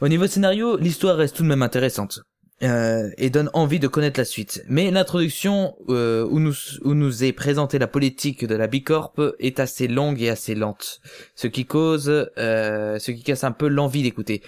[0.00, 2.20] Au niveau scénario, l'histoire reste tout de même intéressante.
[2.62, 4.64] euh, et donne envie de connaître la suite.
[4.68, 9.60] Mais l'introduction euh, où, nous, où nous est présentée la politique de la Bicorp est
[9.60, 11.00] assez longue et assez lente,
[11.34, 14.42] ce qui cause, euh, ce qui casse un peu l'envie d'écouter.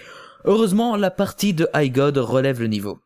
[0.45, 2.99] Heureusement, la partie de High God relève le niveau.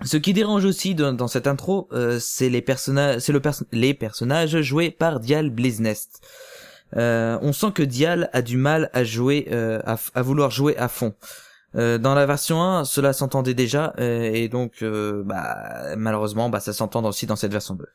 [0.00, 3.40] Ce qui dérange aussi dans, dans cette intro, euh, c'est les personnages, c'est le
[3.72, 6.20] les personnages joués par Dial Bliznest.
[6.96, 10.88] Euh, on sent que Dial a du mal à jouer, euh, à, vouloir jouer à
[10.88, 11.14] fond.
[11.74, 17.24] Dans la version 1, cela s'entendait déjà, et donc, bah, malheureusement, bah, ça s'entend aussi
[17.24, 17.86] dans cette version 2.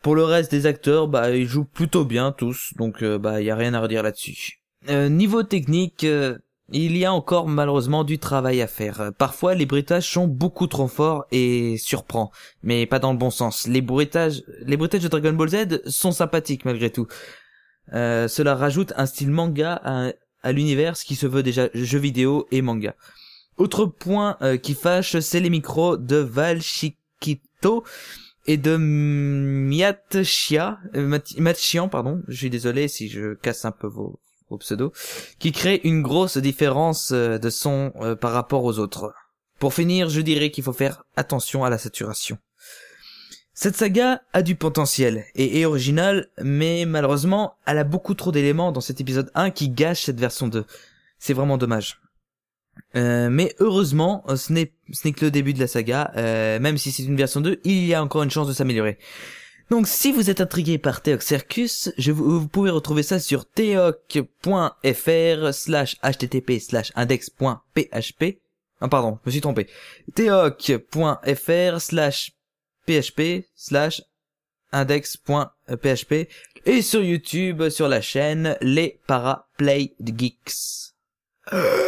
[0.00, 3.56] Pour le reste des acteurs, bah, ils jouent plutôt bien tous, donc, bah, y a
[3.56, 4.62] rien à redire là-dessus.
[4.88, 6.06] Niveau technique,
[6.70, 9.12] il y a encore malheureusement du travail à faire.
[9.16, 12.30] Parfois, les bruitages sont beaucoup trop forts et surprend,
[12.62, 13.66] mais pas dans le bon sens.
[13.66, 17.06] Les bruitages, les bruitages de Dragon Ball Z sont sympathiques malgré tout.
[17.94, 19.80] Euh, cela rajoute un style manga
[20.42, 22.94] à, l'univers qui se veut déjà jeu vidéo et manga.
[23.56, 27.84] Autre point euh, qui fâche, c'est les micros de Val Chiquito
[28.46, 31.18] et de Miatchia, euh,
[31.90, 32.22] pardon.
[32.28, 34.92] Je suis désolé si je casse un peu vos, vos pseudos,
[35.38, 39.12] qui crée une grosse différence euh, de son euh, par rapport aux autres.
[39.58, 42.38] Pour finir, je dirais qu'il faut faire attention à la saturation.
[43.54, 48.70] Cette saga a du potentiel et est originale, mais malheureusement, elle a beaucoup trop d'éléments
[48.70, 50.64] dans cet épisode 1 qui gâchent cette version 2.
[51.18, 52.00] C'est vraiment dommage.
[52.94, 54.66] Euh, mais heureusement, ce n'est
[55.12, 56.12] que le début de la saga.
[56.14, 58.96] même si c'est une version 2, il y a encore une chance de s'améliorer.
[59.70, 63.44] Donc si vous êtes intrigué par Theoc Circus, je vous, vous pouvez retrouver ça sur
[63.44, 64.24] theoc.fr
[65.52, 68.38] slash http slash index.php.
[68.80, 69.66] Ah pardon, je me suis trompé.
[70.14, 72.32] theoc.fr slash
[72.86, 74.02] php slash
[74.72, 76.28] index.php
[76.64, 80.94] et sur YouTube sur la chaîne Les Paraplay Geeks.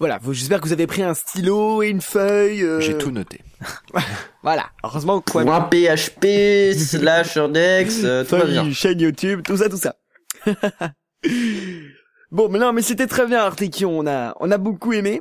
[0.00, 2.62] Voilà, vous- j'espère que vous avez pris un stylo et une feuille.
[2.64, 3.40] euh, J'ai tout noté.
[4.42, 5.44] Voilà, heureusement quoi.
[5.44, 8.70] Point PHP slash index, euh, tout va bien.
[8.72, 9.96] Chaîne YouTube, tout ça, tout ça.
[12.30, 13.98] bon, mais non, mais c'était très bien, Artekion.
[13.98, 15.20] On a, on a beaucoup aimé.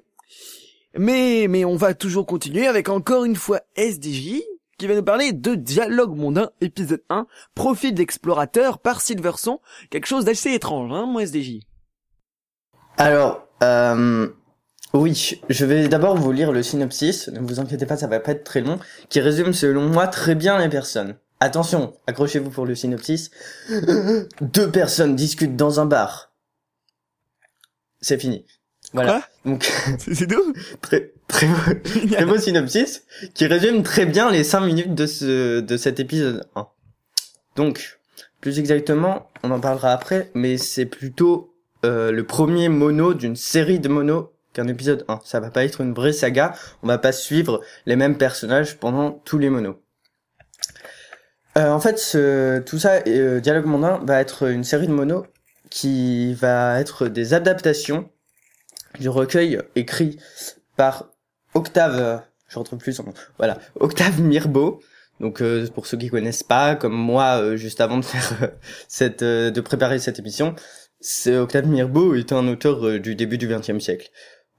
[0.98, 4.42] Mais, mais on va toujours continuer avec encore une fois SDJ,
[4.78, 9.60] qui va nous parler de Dialogue mondain, épisode 1, Profil d'explorateur par Silverson.
[9.90, 11.60] Quelque chose d'assez étrange, hein, mon SDJ.
[12.98, 14.30] Alors, euh,
[14.94, 18.32] oui, je vais d'abord vous lire le synopsis, ne vous inquiétez pas, ça va pas
[18.32, 21.16] être très long, qui résume selon moi très bien les personnes.
[21.40, 23.32] Attention, accrochez-vous pour le synopsis.
[24.42, 26.34] Deux personnes discutent dans un bar.
[28.02, 28.46] C'est fini.
[28.94, 29.22] Voilà.
[29.46, 34.44] Donc, C'est c'est tout très, très, beau- très beau synopsis qui résume très bien les
[34.44, 36.68] cinq minutes de ce, de cet épisode 1.
[37.56, 38.00] Donc,
[38.42, 41.54] plus exactement, on en parlera après, mais c'est plutôt
[41.86, 45.20] euh, le premier mono d'une série de monos qu'un épisode 1.
[45.24, 49.12] Ça va pas être une vraie saga, on va pas suivre les mêmes personnages pendant
[49.12, 49.78] tous les monos.
[51.58, 55.26] Euh, en fait, ce, tout ça, euh, Dialogue mondain, va être une série de monos
[55.70, 58.10] qui va être des adaptations
[59.00, 60.18] du recueil écrit
[60.76, 61.10] par
[61.54, 63.02] Octave, je retrouve plus
[63.38, 64.82] voilà, Octave Mirbeau.
[65.20, 68.48] Donc euh, pour ceux qui connaissent pas, comme moi, euh, juste avant de faire euh,
[68.88, 70.56] cette, euh, de préparer cette émission,
[71.02, 74.10] c'est Octave Mirbeau est un auteur du début du XXe siècle,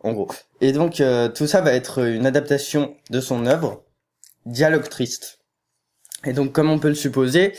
[0.03, 0.29] en gros.
[0.61, 3.85] Et donc euh, tout ça va être une adaptation de son œuvre,
[4.47, 5.41] Dialogue triste.
[6.25, 7.55] Et donc comme on peut le supposer,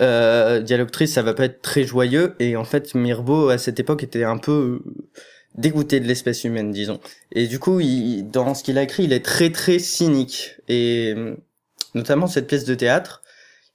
[0.00, 2.34] euh, Dialogue triste, ça va pas être très joyeux.
[2.38, 4.90] Et en fait, Mirbeau à cette époque était un peu euh,
[5.54, 7.00] dégoûté de l'espèce humaine, disons.
[7.32, 10.56] Et du coup, il, dans ce qu'il a écrit, il est très très cynique.
[10.68, 11.36] Et euh,
[11.94, 13.22] notamment cette pièce de théâtre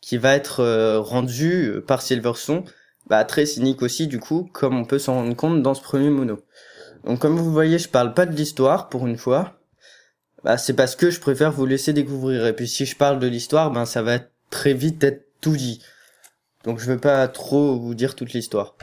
[0.02, 2.64] qui va être euh, rendue par Silverson,
[3.08, 6.10] bah, très cynique aussi du coup, comme on peut s'en rendre compte dans ce premier
[6.10, 6.40] mono.
[7.10, 9.60] Donc comme vous voyez, je parle pas de l'histoire pour une fois.
[10.44, 12.46] Bah, c'est parce que je préfère vous laisser découvrir.
[12.46, 14.20] Et puis si je parle de l'histoire, ben ça va
[14.52, 15.82] très vite être tout dit.
[16.66, 18.76] Donc je veux pas trop vous dire toute l'histoire.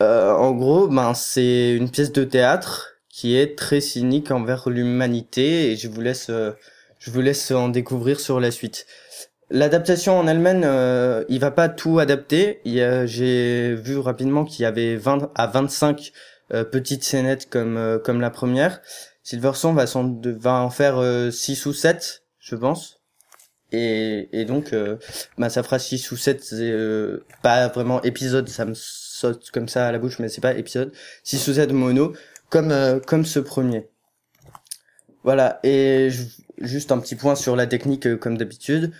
[0.00, 5.70] Euh, en gros, ben c'est une pièce de théâtre qui est très cynique envers l'humanité
[5.70, 6.50] et je vous laisse euh,
[6.98, 8.84] je vous laisse en découvrir sur la suite.
[9.48, 12.60] L'adaptation en elle-même, euh, il va pas tout adapter.
[12.64, 16.18] J'ai vu rapidement qu'il y avait 20 à 25 euh,
[16.64, 18.80] petites scénettes comme euh, comme la première.
[19.22, 19.84] Silverson va,
[20.38, 23.00] va en faire 6 ou 7, je pense.
[23.72, 24.96] Et, et donc, euh,
[25.36, 29.86] bah, ça fera 6 ou 7, euh, pas vraiment épisodes, ça me saute comme ça
[29.86, 30.92] à la bouche, mais c'est pas épisode.
[31.24, 32.14] 6 ou 7 mono,
[32.48, 33.90] comme, euh, comme ce premier.
[35.22, 36.28] Voilà, et ju-
[36.58, 38.92] juste un petit point sur la technique, euh, comme d'habitude.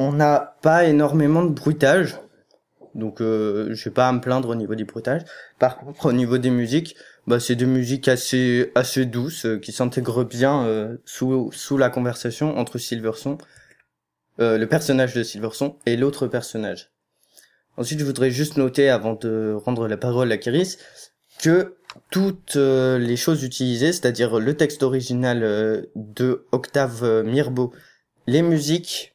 [0.00, 2.16] On n'a pas énormément de bruitage,
[3.00, 5.22] donc euh, je vais pas à me plaindre au niveau du bruitage.
[5.58, 6.94] Par contre, au niveau des musiques,
[7.26, 11.90] bah, c'est des musiques assez assez douces euh, qui s'intègrent bien euh, sous sous la
[11.90, 13.38] conversation entre Silverson,
[14.40, 16.90] euh, le personnage de Silverson et l'autre personnage.
[17.76, 20.78] Ensuite, je voudrais juste noter avant de rendre la parole à Kiris
[21.42, 21.76] que
[22.10, 27.72] toutes les choses utilisées, c'est-à-dire le texte original de Octave Mirbeau,
[28.26, 29.14] les musiques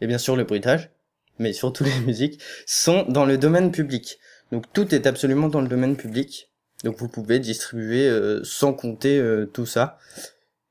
[0.00, 0.90] et bien sûr le bruitage,
[1.38, 4.18] mais surtout les musiques, sont dans le domaine public.
[4.52, 6.50] Donc tout est absolument dans le domaine public.
[6.84, 9.98] Donc vous pouvez distribuer euh, sans compter euh, tout ça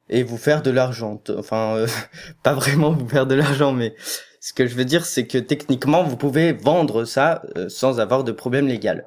[0.09, 1.22] et vous faire de l'argent.
[1.38, 1.88] Enfin, euh,
[2.43, 3.95] pas vraiment vous faire de l'argent, mais
[4.39, 8.24] ce que je veux dire, c'est que techniquement, vous pouvez vendre ça euh, sans avoir
[8.24, 9.05] de problème légal.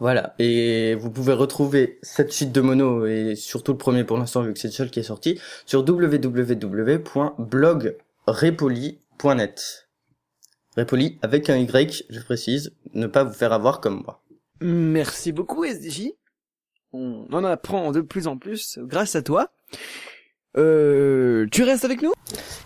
[0.00, 0.34] Voilà.
[0.38, 4.52] Et vous pouvez retrouver cette suite de mono et surtout le premier pour l'instant vu
[4.52, 5.84] que c'est le seul qui est sorti sur
[10.78, 10.86] www.blogrepoli.net.
[10.86, 14.22] Repoli avec un Y, je précise, ne pas vous faire avoir comme moi.
[14.60, 16.10] Merci beaucoup SDJ.
[16.92, 19.48] On en apprend de plus en plus grâce à toi.
[20.56, 22.12] Euh, tu restes avec nous?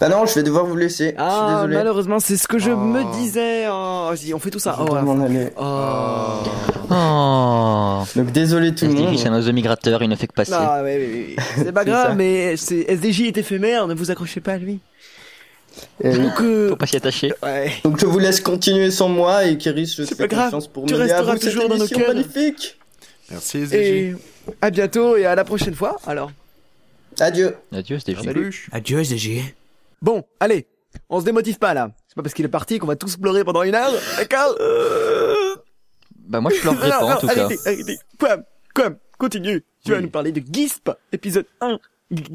[0.00, 1.06] Bah non, je vais devoir vous laisser.
[1.06, 1.74] je suis Ah, désolé.
[1.76, 2.76] malheureusement, c'est ce que je Oh.
[2.76, 3.66] me disais.
[3.68, 4.74] Oh, vas-y, on fait tout ça.
[4.78, 5.22] Je Oh, dois à la m'en fin.
[5.24, 5.48] aller.
[5.58, 6.42] Oh.
[6.90, 8.04] Oh.
[8.16, 9.18] Donc désolé tout le SDJ, monde.
[9.18, 10.52] c'est un oiseau migrateur, il ne fait que passer.
[10.54, 10.82] Ah.
[11.56, 14.80] C'est pas grave, mais c'est SDJ est éphémère, ne vous accrochez pas à lui.
[16.02, 17.32] Et- Donc, euh, Faut pas s'y attacher.
[17.42, 17.72] ouais.
[17.84, 20.44] Donc je vous laisse continuer sans moi et Kéris, je te C'est fais pas grave.
[20.46, 22.08] confiance pour Tu mener à bout cette toujours dans nos émission cœurs.
[22.14, 22.78] magnifique.
[23.30, 23.74] Merci SDJ.
[23.74, 24.14] Et
[24.60, 25.98] à bientôt et à la prochaine fois.
[26.06, 26.30] Alors,
[27.20, 27.54] Adieu.
[27.72, 28.22] Adieu, SDJ.
[28.24, 28.68] Salut.
[28.72, 29.54] Adieu, SDG.
[30.00, 30.66] bon, allez,
[31.08, 31.90] on se démotive pas là.
[32.08, 34.56] C'est pas parce qu'il est parti qu'on va tous pleurer pendant une heure, d'accord
[36.28, 37.44] Bah, moi, je pleurerai Non, pas, en non, tout cas.
[37.44, 37.98] arrêtez, arrêtez.
[38.18, 38.38] Quoi
[38.74, 39.62] Quoi Continue.
[39.84, 41.78] Tu vas nous parler de Gisp, épisode 1.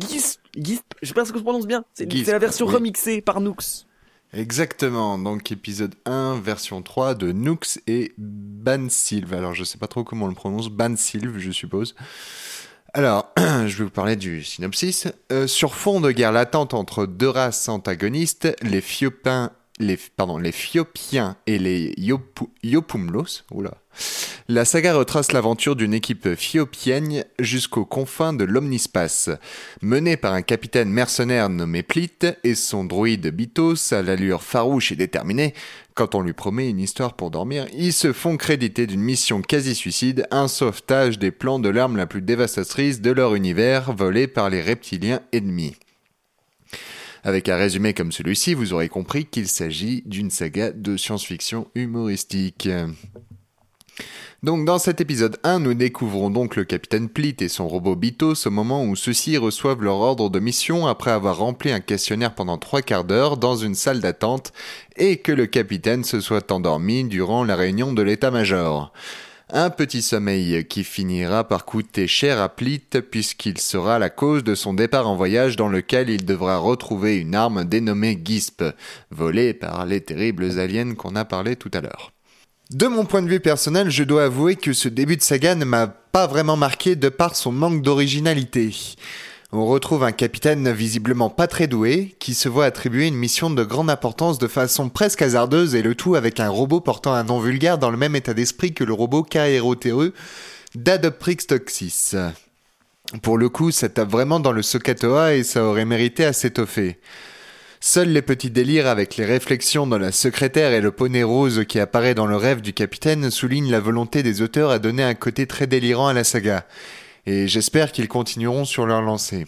[0.10, 1.86] Gisp, Gisp, je sais pas ce que je prononce bien.
[1.94, 2.74] C'est la version oui.
[2.74, 3.86] remixée par Nooks.
[4.34, 9.34] Exactement, donc épisode 1, version 3 de Nooks et Bansilve.
[9.34, 11.96] Alors je sais pas trop comment on le prononce, Bansilve je suppose.
[12.94, 15.08] Alors, je vais vous parler du synopsis.
[15.32, 20.52] Euh, sur fond de guerre latente entre deux races antagonistes, les Fiopins, les, pardon, les
[20.52, 23.76] Fiopiens et les Yopu- Yopumlos, oula,
[24.48, 29.30] la saga retrace l'aventure d'une équipe fiopienne jusqu'aux confins de l'omnispace.
[29.82, 32.12] Menée par un capitaine mercenaire nommé Plit
[32.44, 35.54] et son droïde Bitos à l'allure farouche et déterminée,
[35.96, 40.28] quand on lui promet une histoire pour dormir, ils se font créditer d'une mission quasi-suicide,
[40.32, 44.62] un sauvetage des plans de l'arme la plus dévastatrice de leur univers, volée par les
[44.62, 45.76] reptiliens ennemis.
[47.28, 52.70] Avec un résumé comme celui-ci, vous aurez compris qu'il s'agit d'une saga de science-fiction humoristique.
[54.44, 58.48] Donc dans cet épisode 1, nous découvrons donc le capitaine Plit et son robot Bitos
[58.48, 62.58] au moment où ceux-ci reçoivent leur ordre de mission après avoir rempli un questionnaire pendant
[62.58, 64.54] trois quarts d'heure dans une salle d'attente
[64.96, 68.94] et que le capitaine se soit endormi durant la réunion de l'état-major.
[69.50, 74.56] Un petit sommeil qui finira par coûter cher à Plit puisqu'il sera la cause de
[74.56, 78.62] son départ en voyage dans lequel il devra retrouver une arme dénommée Gisp,
[79.10, 82.12] volée par les terribles aliens qu'on a parlé tout à l'heure.
[82.72, 85.64] De mon point de vue personnel, je dois avouer que ce début de saga ne
[85.64, 88.76] m'a pas vraiment marqué de par son manque d'originalité.
[89.54, 93.64] On retrouve un capitaine visiblement pas très doué, qui se voit attribuer une mission de
[93.64, 97.40] grande importance de façon presque hasardeuse et le tout avec un robot portant un nom
[97.40, 100.14] vulgaire dans le même état d'esprit que le robot KROTE
[100.76, 102.16] d'Adoptrix Toxis.
[103.22, 107.00] Pour le coup, ça tape vraiment dans le Sokatoa et ça aurait mérité à s'étoffer.
[107.80, 111.80] Seuls les petits délires avec les réflexions dans la secrétaire et le poney rose qui
[111.80, 115.48] apparaît dans le rêve du capitaine soulignent la volonté des auteurs à donner un côté
[115.48, 116.66] très délirant à la saga.
[117.30, 119.48] Et j'espère qu'ils continueront sur leur lancée.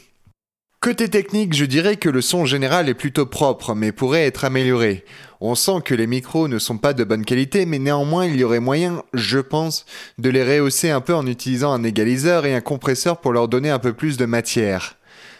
[0.81, 5.05] Côté technique, je dirais que le son général est plutôt propre, mais pourrait être amélioré.
[5.39, 8.43] On sent que les micros ne sont pas de bonne qualité, mais néanmoins il y
[8.43, 9.85] aurait moyen, je pense,
[10.17, 13.69] de les rehausser un peu en utilisant un égaliseur et un compresseur pour leur donner
[13.69, 14.97] un peu plus de matière.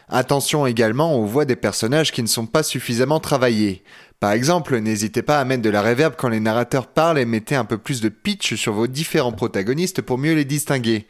[0.07, 3.83] Attention également aux voix des personnages qui ne sont pas suffisamment travaillées.
[4.21, 7.55] Par exemple, n'hésitez pas à mettre de la reverb quand les narrateurs parlent et mettez
[7.55, 11.05] un peu plus de pitch sur vos différents protagonistes pour mieux les distinguer.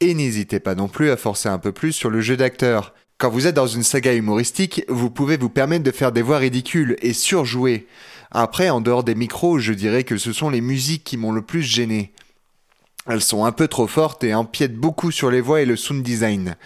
[0.00, 2.92] Et n'hésitez pas non plus à forcer un peu plus sur le jeu d'acteur.
[3.18, 6.36] Quand vous êtes dans une saga humoristique, vous pouvez vous permettre de faire des voix
[6.36, 7.86] ridicules et surjouer.
[8.30, 11.40] Après, en dehors des micros, je dirais que ce sont les musiques qui m'ont le
[11.40, 12.12] plus gêné.
[13.06, 16.02] Elles sont un peu trop fortes et empiètent beaucoup sur les voix et le sound
[16.02, 16.56] design.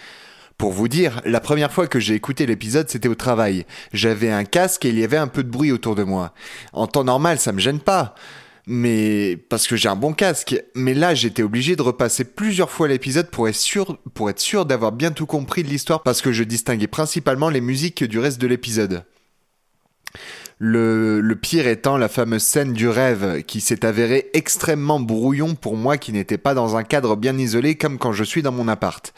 [0.57, 3.65] Pour vous dire, la première fois que j'ai écouté l'épisode, c'était au travail.
[3.93, 6.33] J'avais un casque et il y avait un peu de bruit autour de moi.
[6.73, 8.13] En temps normal, ça me gêne pas.
[8.67, 10.61] Mais parce que j'ai un bon casque.
[10.75, 15.25] Mais là, j'étais obligé de repasser plusieurs fois l'épisode pour être sûr, d'avoir bien tout
[15.25, 19.03] compris de l'histoire parce que je distinguais principalement les musiques du reste de l'épisode.
[20.63, 25.75] Le, le pire étant la fameuse scène du rêve, qui s'est avérée extrêmement brouillon pour
[25.75, 28.67] moi qui n'étais pas dans un cadre bien isolé comme quand je suis dans mon
[28.67, 29.11] appart.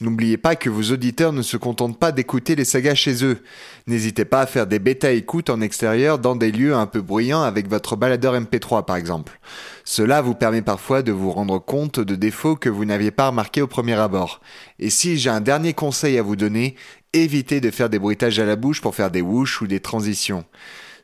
[0.00, 3.42] N'oubliez pas que vos auditeurs ne se contentent pas d'écouter les sagas chez eux.
[3.86, 7.68] N'hésitez pas à faire des bêta-écoutes en extérieur dans des lieux un peu bruyants avec
[7.68, 9.38] votre baladeur MP3 par exemple.
[9.84, 13.60] Cela vous permet parfois de vous rendre compte de défauts que vous n'aviez pas remarqués
[13.60, 14.40] au premier abord.
[14.78, 16.76] Et si j'ai un dernier conseil à vous donner,
[17.12, 20.46] évitez de faire des bruitages à la bouche pour faire des whoosh ou des transitions.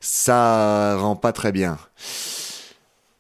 [0.01, 1.77] Ça rend pas très bien.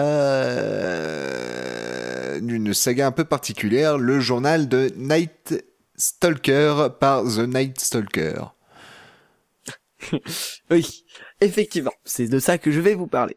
[2.40, 5.64] d'une saga un peu particulière, le journal de Night
[5.96, 8.34] Stalker par The Night Stalker.
[10.70, 11.04] Oui,
[11.40, 13.36] effectivement, c'est de ça que je vais vous parler.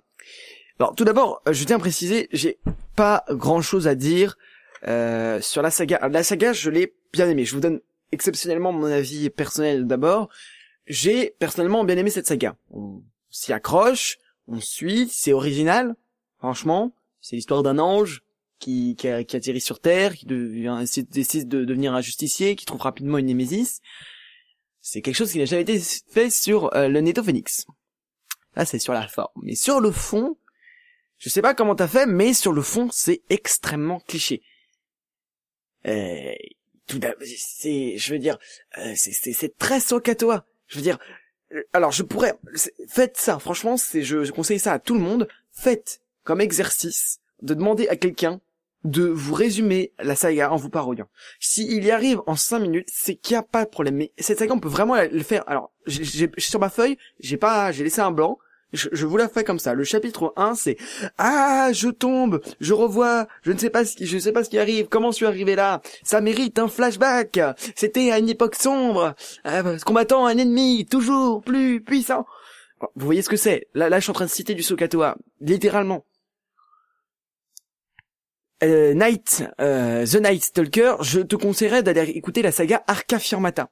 [0.79, 2.59] Alors, tout d'abord, euh, je tiens à préciser, j'ai
[2.95, 4.37] pas grand-chose à dire
[4.87, 6.07] euh, sur la saga.
[6.07, 7.45] La saga, je l'ai bien aimée.
[7.45, 7.79] Je vous donne
[8.11, 10.29] exceptionnellement mon avis personnel d'abord.
[10.85, 12.55] J'ai personnellement bien aimé cette saga.
[13.31, 14.17] S'y accroche,
[14.47, 15.95] on suit, c'est original,
[16.37, 16.93] franchement.
[17.21, 18.23] C'est l'histoire d'un ange
[18.59, 22.81] qui, qui, a- atterrit sur Terre, qui devient, décide de devenir un justicier, qui trouve
[22.81, 23.81] rapidement une némésis.
[24.81, 27.65] C'est quelque chose qui n'a jamais été fait sur euh, le Neto Phoenix.
[28.55, 29.31] Là, c'est sur la forme.
[29.43, 30.37] Mais sur le fond,
[31.17, 34.41] je sais pas comment t'as fait, mais sur le fond, c'est extrêmement cliché.
[35.85, 36.33] Euh,
[36.87, 38.37] tout c'est, je veux dire,
[38.77, 40.45] euh, c'est, c'est, c'est très Sokatoa.
[40.67, 40.99] Je veux dire,
[41.73, 42.35] alors je pourrais,
[42.87, 43.39] faites ça.
[43.39, 45.27] Franchement, c'est, je, conseille ça à tout le monde.
[45.51, 48.39] Faites comme exercice de demander à quelqu'un
[48.83, 51.07] de vous résumer la saga en vous parodiant.
[51.39, 53.95] S'il y arrive en 5 minutes, c'est qu'il n'y a pas de problème.
[53.95, 55.43] Mais cette saga, on peut vraiment le faire.
[55.47, 58.39] Alors, j'ai- sur ma feuille, j'ai pas, j'ai laissé un blanc.
[58.73, 59.73] Je, vous la fais comme ça.
[59.73, 60.77] Le chapitre 1, c'est
[61.17, 64.49] Ah, je tombe, je revois, je ne sais pas ce qui, je sais pas ce
[64.49, 65.81] qui arrive, comment suis arrivé là?
[66.03, 67.39] Ça mérite un flashback.
[67.75, 69.13] C'était à une époque sombre,
[69.45, 72.25] euh, combattant un ennemi toujours plus puissant.
[72.95, 73.67] Vous voyez ce que c'est?
[73.73, 76.05] Là, là, je suis en train de citer du Sokatoa, littéralement.
[78.63, 83.69] Euh, Night, euh, The Night Stalker, je te conseillerais d'aller écouter la saga Arca Firmata,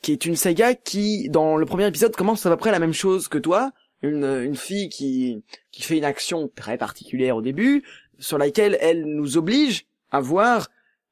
[0.00, 2.92] qui est une saga qui, dans le premier épisode, commence à peu près la même
[2.92, 3.72] chose que toi.
[4.02, 5.42] Une, une fille qui,
[5.72, 7.82] qui fait une action très particulière au début,
[8.18, 10.68] sur laquelle elle nous oblige à voir,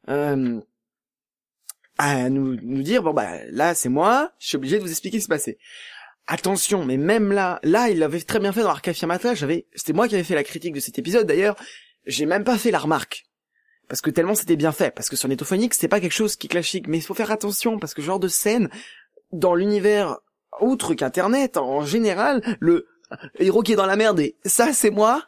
[0.08, 0.60] euh,
[1.98, 5.18] à nous, nous dire, bon bah là c'est moi, je suis obligé de vous expliquer
[5.18, 5.58] ce qui s'est passé.
[6.28, 9.92] Attention, mais même là, là il l'avait très bien fait dans Arca Firmata, j'avais, c'était
[9.92, 11.56] moi qui avais fait la critique de cet épisode d'ailleurs,
[12.06, 13.26] j'ai même pas fait la remarque.
[13.88, 14.90] Parce que tellement c'était bien fait.
[14.90, 16.88] Parce que sur Netophonics, c'est pas quelque chose qui est classique.
[16.88, 18.68] Mais il faut faire attention, parce que ce genre de scène,
[19.32, 20.18] dans l'univers,
[20.60, 22.86] outre qu'Internet, en général, le
[23.38, 25.22] héros qui est dans la merde et ça c'est moi,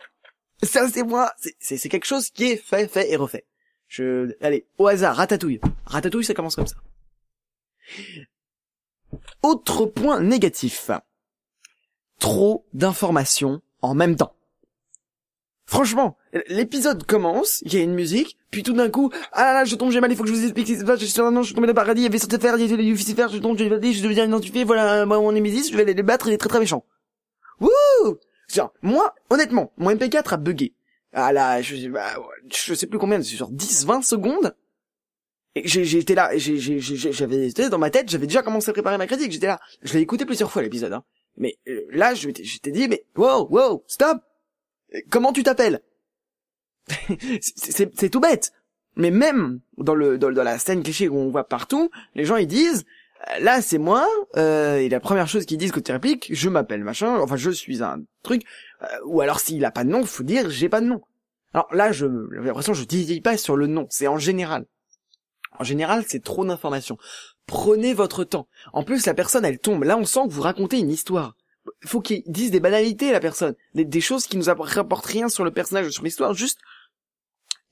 [0.62, 3.46] ça c'est moi, c'est- quelque chose qui est fait, fait et refait.
[3.86, 5.60] Je, allez, au hasard, ratatouille.
[5.86, 6.76] Ratatouille, ça commence comme ça.
[9.42, 10.90] Autre point négatif.
[12.18, 14.34] Trop d'informations en même temps.
[15.70, 16.16] Franchement,
[16.48, 19.76] l'épisode commence, il y a une musique, puis tout d'un coup, ah là là, je
[19.76, 21.42] tombe, j'ai mal, il faut que je vous explique ce qui je suis ange, je
[21.48, 23.36] suis tombé dans le paradis, il y avait sorti faire, il y avait Lucifer, je
[23.36, 26.28] tombe, je vais je deviens identifié, voilà, moi, mon Némésis, je vais aller les battre,
[26.28, 26.86] il est très très méchant.
[27.60, 28.16] Wouh!
[28.48, 30.72] Genre, moi, honnêtement, mon MP4 a bugué.
[31.12, 34.54] Ah là, je, je sais plus combien, c'est genre 10, 20 secondes.
[35.54, 35.66] Et
[35.98, 39.60] été là, j'avais, dans ma tête, j'avais déjà commencé à préparer ma critique, j'étais là.
[39.82, 41.04] Je l'ai écouté plusieurs fois l'épisode, hein.
[41.36, 44.22] Mais, euh, là, je j'étais dit, mais, wow, wow, stop!
[45.11, 45.80] Comment tu t'appelles?
[47.41, 48.53] c'est, tout bête.
[48.97, 52.47] Mais même dans le dans, dans la scène cliché qu'on voit partout, les gens ils
[52.47, 52.84] disent
[53.28, 56.49] euh, là c'est moi euh, et la première chose qu'ils disent quand tu répliques, je
[56.49, 58.43] m'appelle machin, enfin je suis un truc
[58.82, 61.03] euh, ou alors s'il a pas de nom, faut dire j'ai pas de nom.
[61.53, 64.66] Alors là je j'ai l'impression je dis pas sur le nom, c'est en général.
[65.59, 66.99] En général, c'est trop d'informations.
[67.47, 68.49] Prenez votre temps.
[68.72, 69.82] En plus, la personne, elle tombe.
[69.84, 71.34] Là, on sent que vous racontez une histoire.
[71.84, 73.54] Faut qu'il dise des banalités, la personne.
[73.74, 76.34] Des, choses qui nous rapportent rien sur le personnage, sur l'histoire.
[76.34, 76.58] Juste,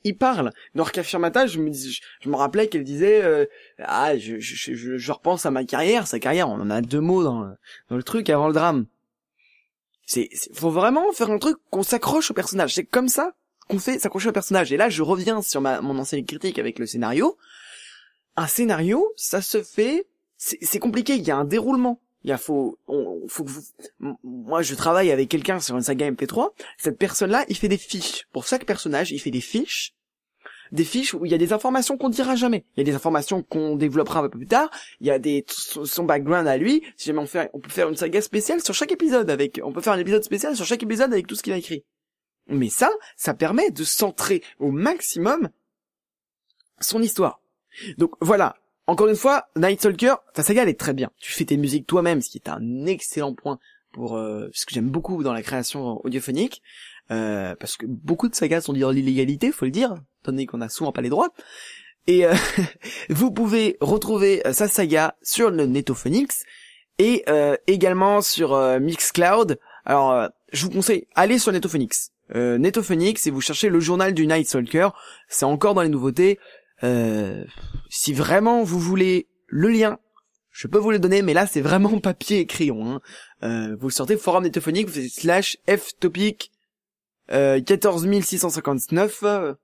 [0.07, 0.53] il parle.
[0.75, 0.87] Dans
[1.19, 3.47] Mata, je me dis, je, je me rappelais qu'elle disait, euh,
[3.79, 6.49] ah, je, je, je, repense à ma carrière, sa carrière.
[6.49, 7.45] On en a deux mots dans
[7.91, 8.87] le, truc avant le drame.
[10.07, 12.75] C'est, faut vraiment faire un truc qu'on s'accroche au personnage.
[12.75, 13.35] C'est comme ça
[13.69, 14.73] qu'on fait s'accrocher au personnage.
[14.73, 17.37] Et là, je reviens sur ma, mon ancienne critique avec le scénario.
[18.37, 21.17] Un scénario, ça se fait, c'est compliqué.
[21.17, 22.01] Il y a un déroulement.
[22.27, 23.63] Il y a faut, on, faut que vous,
[24.25, 26.51] moi, je travaille avec quelqu'un sur une saga MP3.
[26.77, 28.27] Cette personne-là, il fait des fiches.
[28.33, 29.95] Pour chaque personnage, il fait des fiches.
[30.73, 32.65] Des fiches où il y a des informations qu'on dira jamais.
[32.75, 34.69] Il y a des informations qu'on développera un peu plus tard.
[35.01, 36.83] Il y a des son background à lui.
[36.97, 39.73] Si jamais on fait, on peut faire une saga spéciale sur chaque épisode avec, on
[39.73, 41.85] peut faire un épisode spécial sur chaque épisode avec tout ce qu'il a écrit.
[42.49, 45.49] Mais ça, ça permet de centrer au maximum
[46.81, 47.41] son histoire.
[47.99, 48.57] Donc voilà.
[48.87, 51.11] Encore une fois, Night Stalker, ta saga elle est très bien.
[51.19, 53.59] Tu fais tes musiques toi-même, ce qui est un excellent point
[53.93, 56.63] pour euh, ce que j'aime beaucoup dans la création audiophonique.
[57.11, 60.61] Euh, parce que beaucoup de sagas sont dans l'illégalité, faut le dire, étant donné qu'on
[60.61, 61.33] a souvent pas les droits.
[62.07, 62.35] Et euh,
[63.11, 66.45] vous pouvez retrouver euh, sa saga sur le Netophonix
[66.99, 69.59] et euh, également sur euh, Mixcloud.
[69.85, 72.11] Alors, je vous conseille, allez sur Netophonix.
[72.35, 74.89] Euh, Netophonix et vous cherchez le journal du Night Stalker.
[75.29, 76.39] C'est encore dans les nouveautés.
[76.83, 77.45] Euh,
[77.89, 79.99] si vraiment vous voulez le lien,
[80.51, 82.91] je peux vous le donner, mais là c'est vraiment papier et crayon.
[82.91, 83.01] Hein.
[83.43, 86.51] Euh, vous sortez forum Netophonique, vous faites slash f topic
[87.31, 89.55] euh, 14659 euh,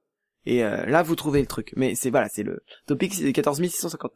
[0.45, 1.73] et euh, là vous trouvez le truc.
[1.77, 4.11] Mais c'est voilà, c'est le topic c'est 14659.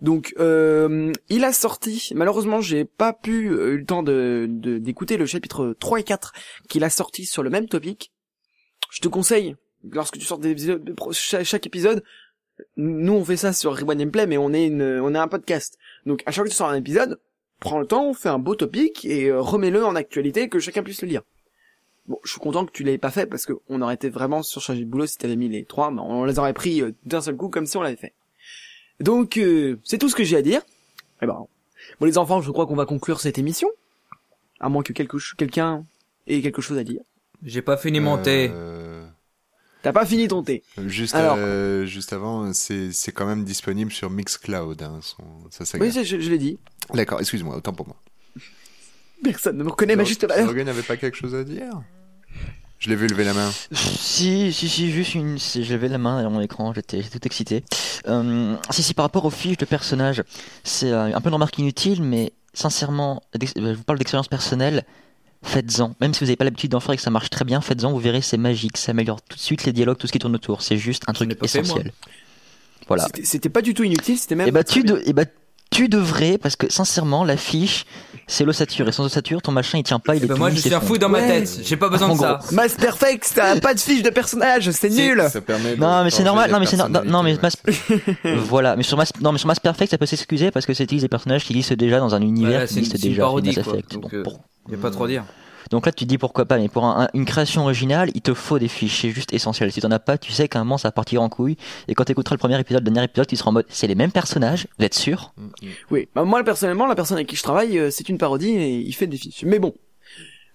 [0.00, 5.26] Donc euh, il a sorti, malheureusement j'ai pas pu eu le temps de d'écouter le
[5.26, 6.32] chapitre 3 et 4
[6.68, 8.12] qu'il a sorti sur le même topic.
[8.90, 9.56] Je te conseille,
[9.90, 12.02] lorsque tu sors des épisodes, chaque épisode,
[12.76, 15.28] nous on fait ça sur Rewind and Play, mais on est une, on est un
[15.28, 15.78] podcast.
[16.06, 17.20] Donc à chaque fois que tu sors un épisode,
[17.60, 21.02] prends le temps, fais un beau topic et euh, remets-le en actualité que chacun puisse
[21.02, 21.22] le lire.
[22.06, 24.42] Bon, je suis content que tu l'aies pas fait parce que on aurait été vraiment
[24.42, 27.20] surchargé de boulot si t'avais mis les trois, mais on les aurait pris euh, d'un
[27.20, 28.14] seul coup comme si on l'avait fait.
[29.00, 30.62] Donc euh, c'est tout ce que j'ai à dire.
[31.22, 31.46] Eh ben,
[32.00, 33.68] bon les enfants, je crois qu'on va conclure cette émission,
[34.60, 35.84] à moins que quelque quelqu'un
[36.26, 37.02] ait quelque chose à dire.
[37.44, 38.50] J'ai pas fini mon thé.
[39.82, 40.62] T'as pas fini ton thé.
[40.86, 41.36] Juste, Alors.
[41.38, 45.84] euh, juste avant, c'est c'est quand même disponible sur Mixcloud, hein, son, sa saga.
[45.84, 46.58] Oui, je, je l'ai dit.
[46.94, 47.96] D'accord, excuse-moi, autant pour moi.
[49.24, 50.46] Personne ne me reconnaît ma juste valeur.
[50.46, 51.80] Logan n'avait pas quelque chose à dire?
[52.78, 53.50] Je l'ai vu lever la main.
[53.72, 55.38] Si, si, si, juste une.
[55.38, 57.62] si, J'ai levé la main à mon écran, j'étais tout excité.
[58.08, 60.24] Euh, si, si, par rapport aux fiches de personnages,
[60.64, 64.84] c'est euh, un peu une remarque inutile, mais sincèrement, je vous parle d'expérience personnelle.
[65.44, 65.94] Faites-en.
[66.00, 67.90] Même si vous n'avez pas l'habitude d'en faire et que ça marche très bien, faites-en,
[67.92, 68.76] vous verrez, c'est magique.
[68.76, 70.62] Ça améliore tout de suite les dialogues, tout ce qui tourne autour.
[70.62, 71.92] C'est juste un truc essentiel.
[72.88, 73.06] Voilà.
[73.22, 74.48] C'était- pas du tout inutile, c'était même.
[74.48, 74.94] Et bah, tu, bien.
[74.94, 75.24] de- eh bah,
[75.72, 77.84] tu devrais, parce que sincèrement, la fiche,
[78.28, 78.88] c'est l'ossature.
[78.88, 80.54] Et sans ossature, ton machin, il tient pas, il Eh est ben tout moi mou,
[80.56, 81.26] je suis un fou dans ma Ouais.
[81.40, 81.60] tête.
[81.64, 82.38] J'ai pas besoin En de ça.
[82.52, 85.22] Mass Perfect, t'as pas de fiche de personnage, c'est nul.
[85.30, 87.56] Ça permet Non mais c'est normal, non mais c'est no- non, non, mais Mass...
[88.46, 90.86] voilà, mais sur Mass non mais sur Mass Perfect ça peut s'excuser parce que c'est
[90.86, 93.54] des personnages qui existent déjà dans un univers Voilà, qui existe c'est une déjà parodie,
[93.56, 93.72] Mass quoi.
[93.74, 93.92] Effect.
[93.94, 95.24] Donc, Donc, euh, pour- Y a pas trop à dire.
[95.72, 98.20] Donc là tu te dis pourquoi pas, mais pour un- un- une création originale il
[98.22, 99.72] te faut des fiches, c'est juste essentiel.
[99.72, 101.56] Si t'en as pas, tu sais qu'à un moment ça va partir en couille
[101.88, 103.94] et quand t'écouteras le premier épisode, le dernier épisode, tu seras en mode c'est les
[103.96, 105.32] mêmes personnages, vous êtes sûr?
[105.36, 105.68] Mm, mm.
[105.90, 108.76] Oui, bah moi personnellement, la personne avec qui je travaille, euh, c'est une parodie et
[108.78, 109.42] il fait des fiches.
[109.44, 109.74] Mais bon,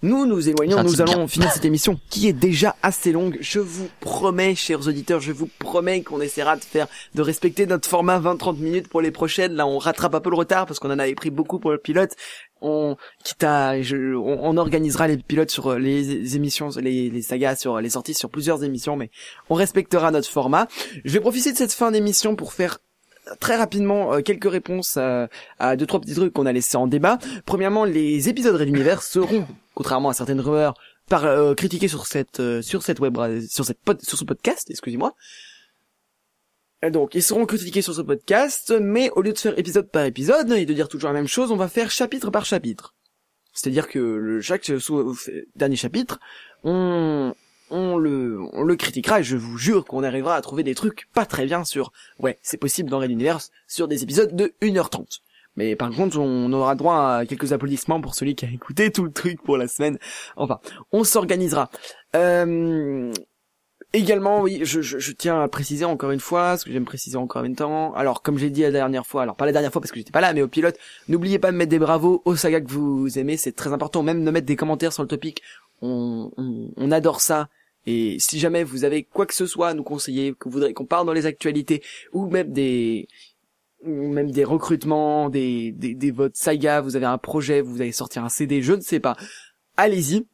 [0.04, 1.28] nous nous éloignons, nous allons bien.
[1.28, 3.36] finir cette émission qui est déjà assez longue.
[3.42, 7.90] Je vous promets, chers auditeurs, je vous promets qu'on essaiera de faire, de respecter notre
[7.90, 9.54] format 20-30 minutes pour les prochaines.
[9.54, 11.80] Là, on rattrape un peu le retard parce qu'on en avait pris beaucoup pour le
[11.80, 12.12] pilote.
[12.62, 17.80] On, quitte on, on organisera les pilotes sur euh, les émissions, les, les sagas sur
[17.80, 19.10] les sorties sur plusieurs émissions, mais
[19.50, 20.68] on respectera notre format.
[21.06, 22.80] Je vais profiter de cette fin d'émission pour faire
[23.40, 25.28] très rapidement euh, quelques réponses à,
[25.60, 27.20] à deux trois petits trucs qu'on a laissés en débat.
[27.46, 30.74] Premièrement, les épisodes Red Univers seront, contrairement à certaines rumeurs,
[31.10, 35.14] par euh, critiqués sur cette euh, sur cette web sur cette sur ce podcast, excusez-moi.
[36.84, 40.06] Et Donc, ils seront critiqués sur ce podcast, mais au lieu de faire épisode par
[40.06, 42.94] épisode et de dire toujours la même chose, on va faire chapitre par chapitre.
[43.54, 45.18] C'est-à-dire que le, chaque sous-
[45.56, 46.20] dernier chapitre,
[46.64, 47.34] on,
[47.72, 51.10] on le, on le critiquera et je vous jure qu'on arrivera à trouver des trucs
[51.16, 55.22] pas très bien sur, ouais, c'est possible dans Red Universe, sur des épisodes de 1h30.
[55.56, 59.04] Mais par contre, on aura droit à quelques applaudissements pour celui qui a écouté tout
[59.04, 59.98] le truc pour la semaine.
[60.36, 60.60] Enfin,
[60.92, 61.72] on s'organisera.
[62.16, 63.12] Euh,
[63.98, 67.18] Également, oui, je, je, je tiens à préciser encore une fois, ce que j'aime préciser
[67.18, 67.96] encore une temps.
[67.96, 70.12] Alors, comme j'ai dit la dernière fois, alors pas la dernière fois parce que j'étais
[70.12, 70.78] pas là, mais au pilote,
[71.08, 74.04] n'oubliez pas de mettre des bravos aux sagas que vous aimez, c'est très important.
[74.04, 75.42] Même de mettre des commentaires sur le topic,
[75.82, 77.50] on, on, on adore ça.
[77.88, 80.76] Et si jamais vous avez quoi que ce soit à nous conseiller, que vous voudrez
[80.76, 81.82] qu'on parle dans les actualités,
[82.14, 83.08] ou même des
[83.84, 88.24] même des recrutements, des, des, des votre saga, vous avez un projet, vous allez sortir
[88.24, 89.18] un CD, je ne sais pas.
[89.76, 90.28] Allez-y.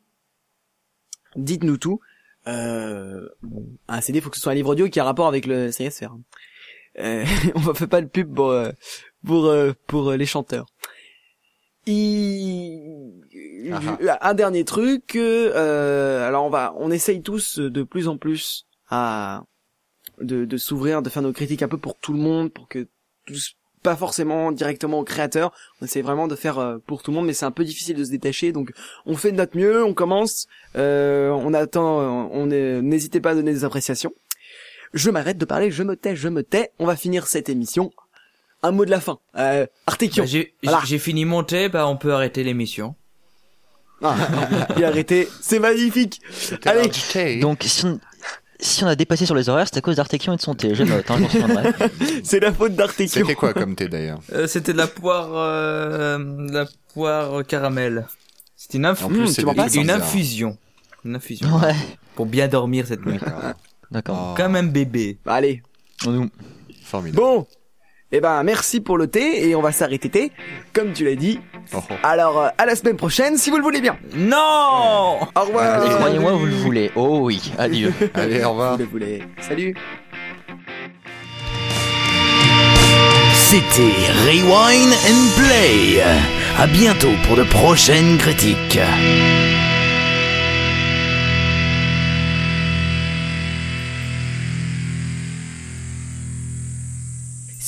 [1.38, 2.01] Dites-nous tout.
[2.48, 5.46] Euh, bon, un CD, faut que ce soit un livre audio qui a rapport avec
[5.46, 6.10] le CSR.
[7.00, 7.24] Euh,
[7.56, 8.72] on ne fait pas de pub pour euh,
[9.26, 10.66] pour euh, pour euh, les chanteurs.
[11.86, 13.24] Il-
[14.22, 15.16] Un dernier truc.
[15.16, 19.44] euh, alors on va, on essaye tous de plus en plus à
[20.22, 22.88] de, de s'ouvrir, de faire nos critiques un peu pour tout le monde, pour que
[23.26, 25.52] tous, pas forcément directement aux créateurs.
[25.82, 27.96] On essaie vraiment de faire euh, pour tout le monde, mais c'est un peu difficile
[27.98, 28.52] de se détacher.
[28.52, 28.72] Donc
[29.06, 33.32] on fait de notre mieux, on commence, euh, on attend, euh, on est- n'hésitez pas
[33.32, 34.14] à donner des appréciations.
[34.94, 36.72] Je m'arrête de parler, je me tais, je me tais.
[36.80, 37.92] On va finir cette émission.
[38.62, 39.20] Un mot de la fin.
[39.38, 40.24] Euh, Artekion.
[40.24, 40.82] Bah, j'ai Voilà.
[40.86, 42.96] j'ai fini mon thé, bah on peut arrêter l'émission.
[44.02, 44.16] Ah,
[44.78, 46.22] et arrêtez, c'est magnifique.
[46.66, 46.90] Allez,
[47.40, 48.00] Donc, si on,
[48.64, 50.74] si on a dépassé sur les horaires, c'est à cause d'Artekion et de son thé.
[50.76, 51.88] Je note, hein, je
[52.24, 53.22] c'est la faute d'Artekion.
[53.22, 54.20] C'était quoi comme thé d'ailleurs?
[54.34, 58.05] Euh, C'était de la poire, euh, de la poire caramel.
[58.55, 60.57] C'était une, inf- Mmh, passes une infusion.
[61.05, 61.47] Une infusion.
[61.59, 61.76] Ouais,
[62.16, 63.20] Pour bien dormir cette nuit.
[63.91, 64.30] d'accord.
[64.32, 65.18] Oh, Comme un bébé.
[65.26, 65.61] Bah, allez.
[66.05, 66.30] Nous-
[66.84, 67.18] Formidable.
[67.22, 67.47] Bon.
[68.16, 70.32] Eh ben, merci pour le thé et on va s'arrêter thé,
[70.72, 71.39] comme tu l'as dit.
[71.74, 71.80] Oh.
[72.03, 73.97] Alors, euh, à la semaine prochaine, si vous le voulez bien.
[74.16, 75.84] Non Au revoir.
[75.84, 76.91] Et croyez-moi, vous le voulez.
[76.95, 77.91] Oh oui, adieu.
[78.14, 78.74] Allez, au revoir.
[78.74, 79.24] Vous le voulez.
[79.41, 79.76] Salut.
[83.34, 83.82] C'était
[84.28, 86.03] Rewind and Play.
[86.59, 88.78] À bientôt pour de prochaines critiques.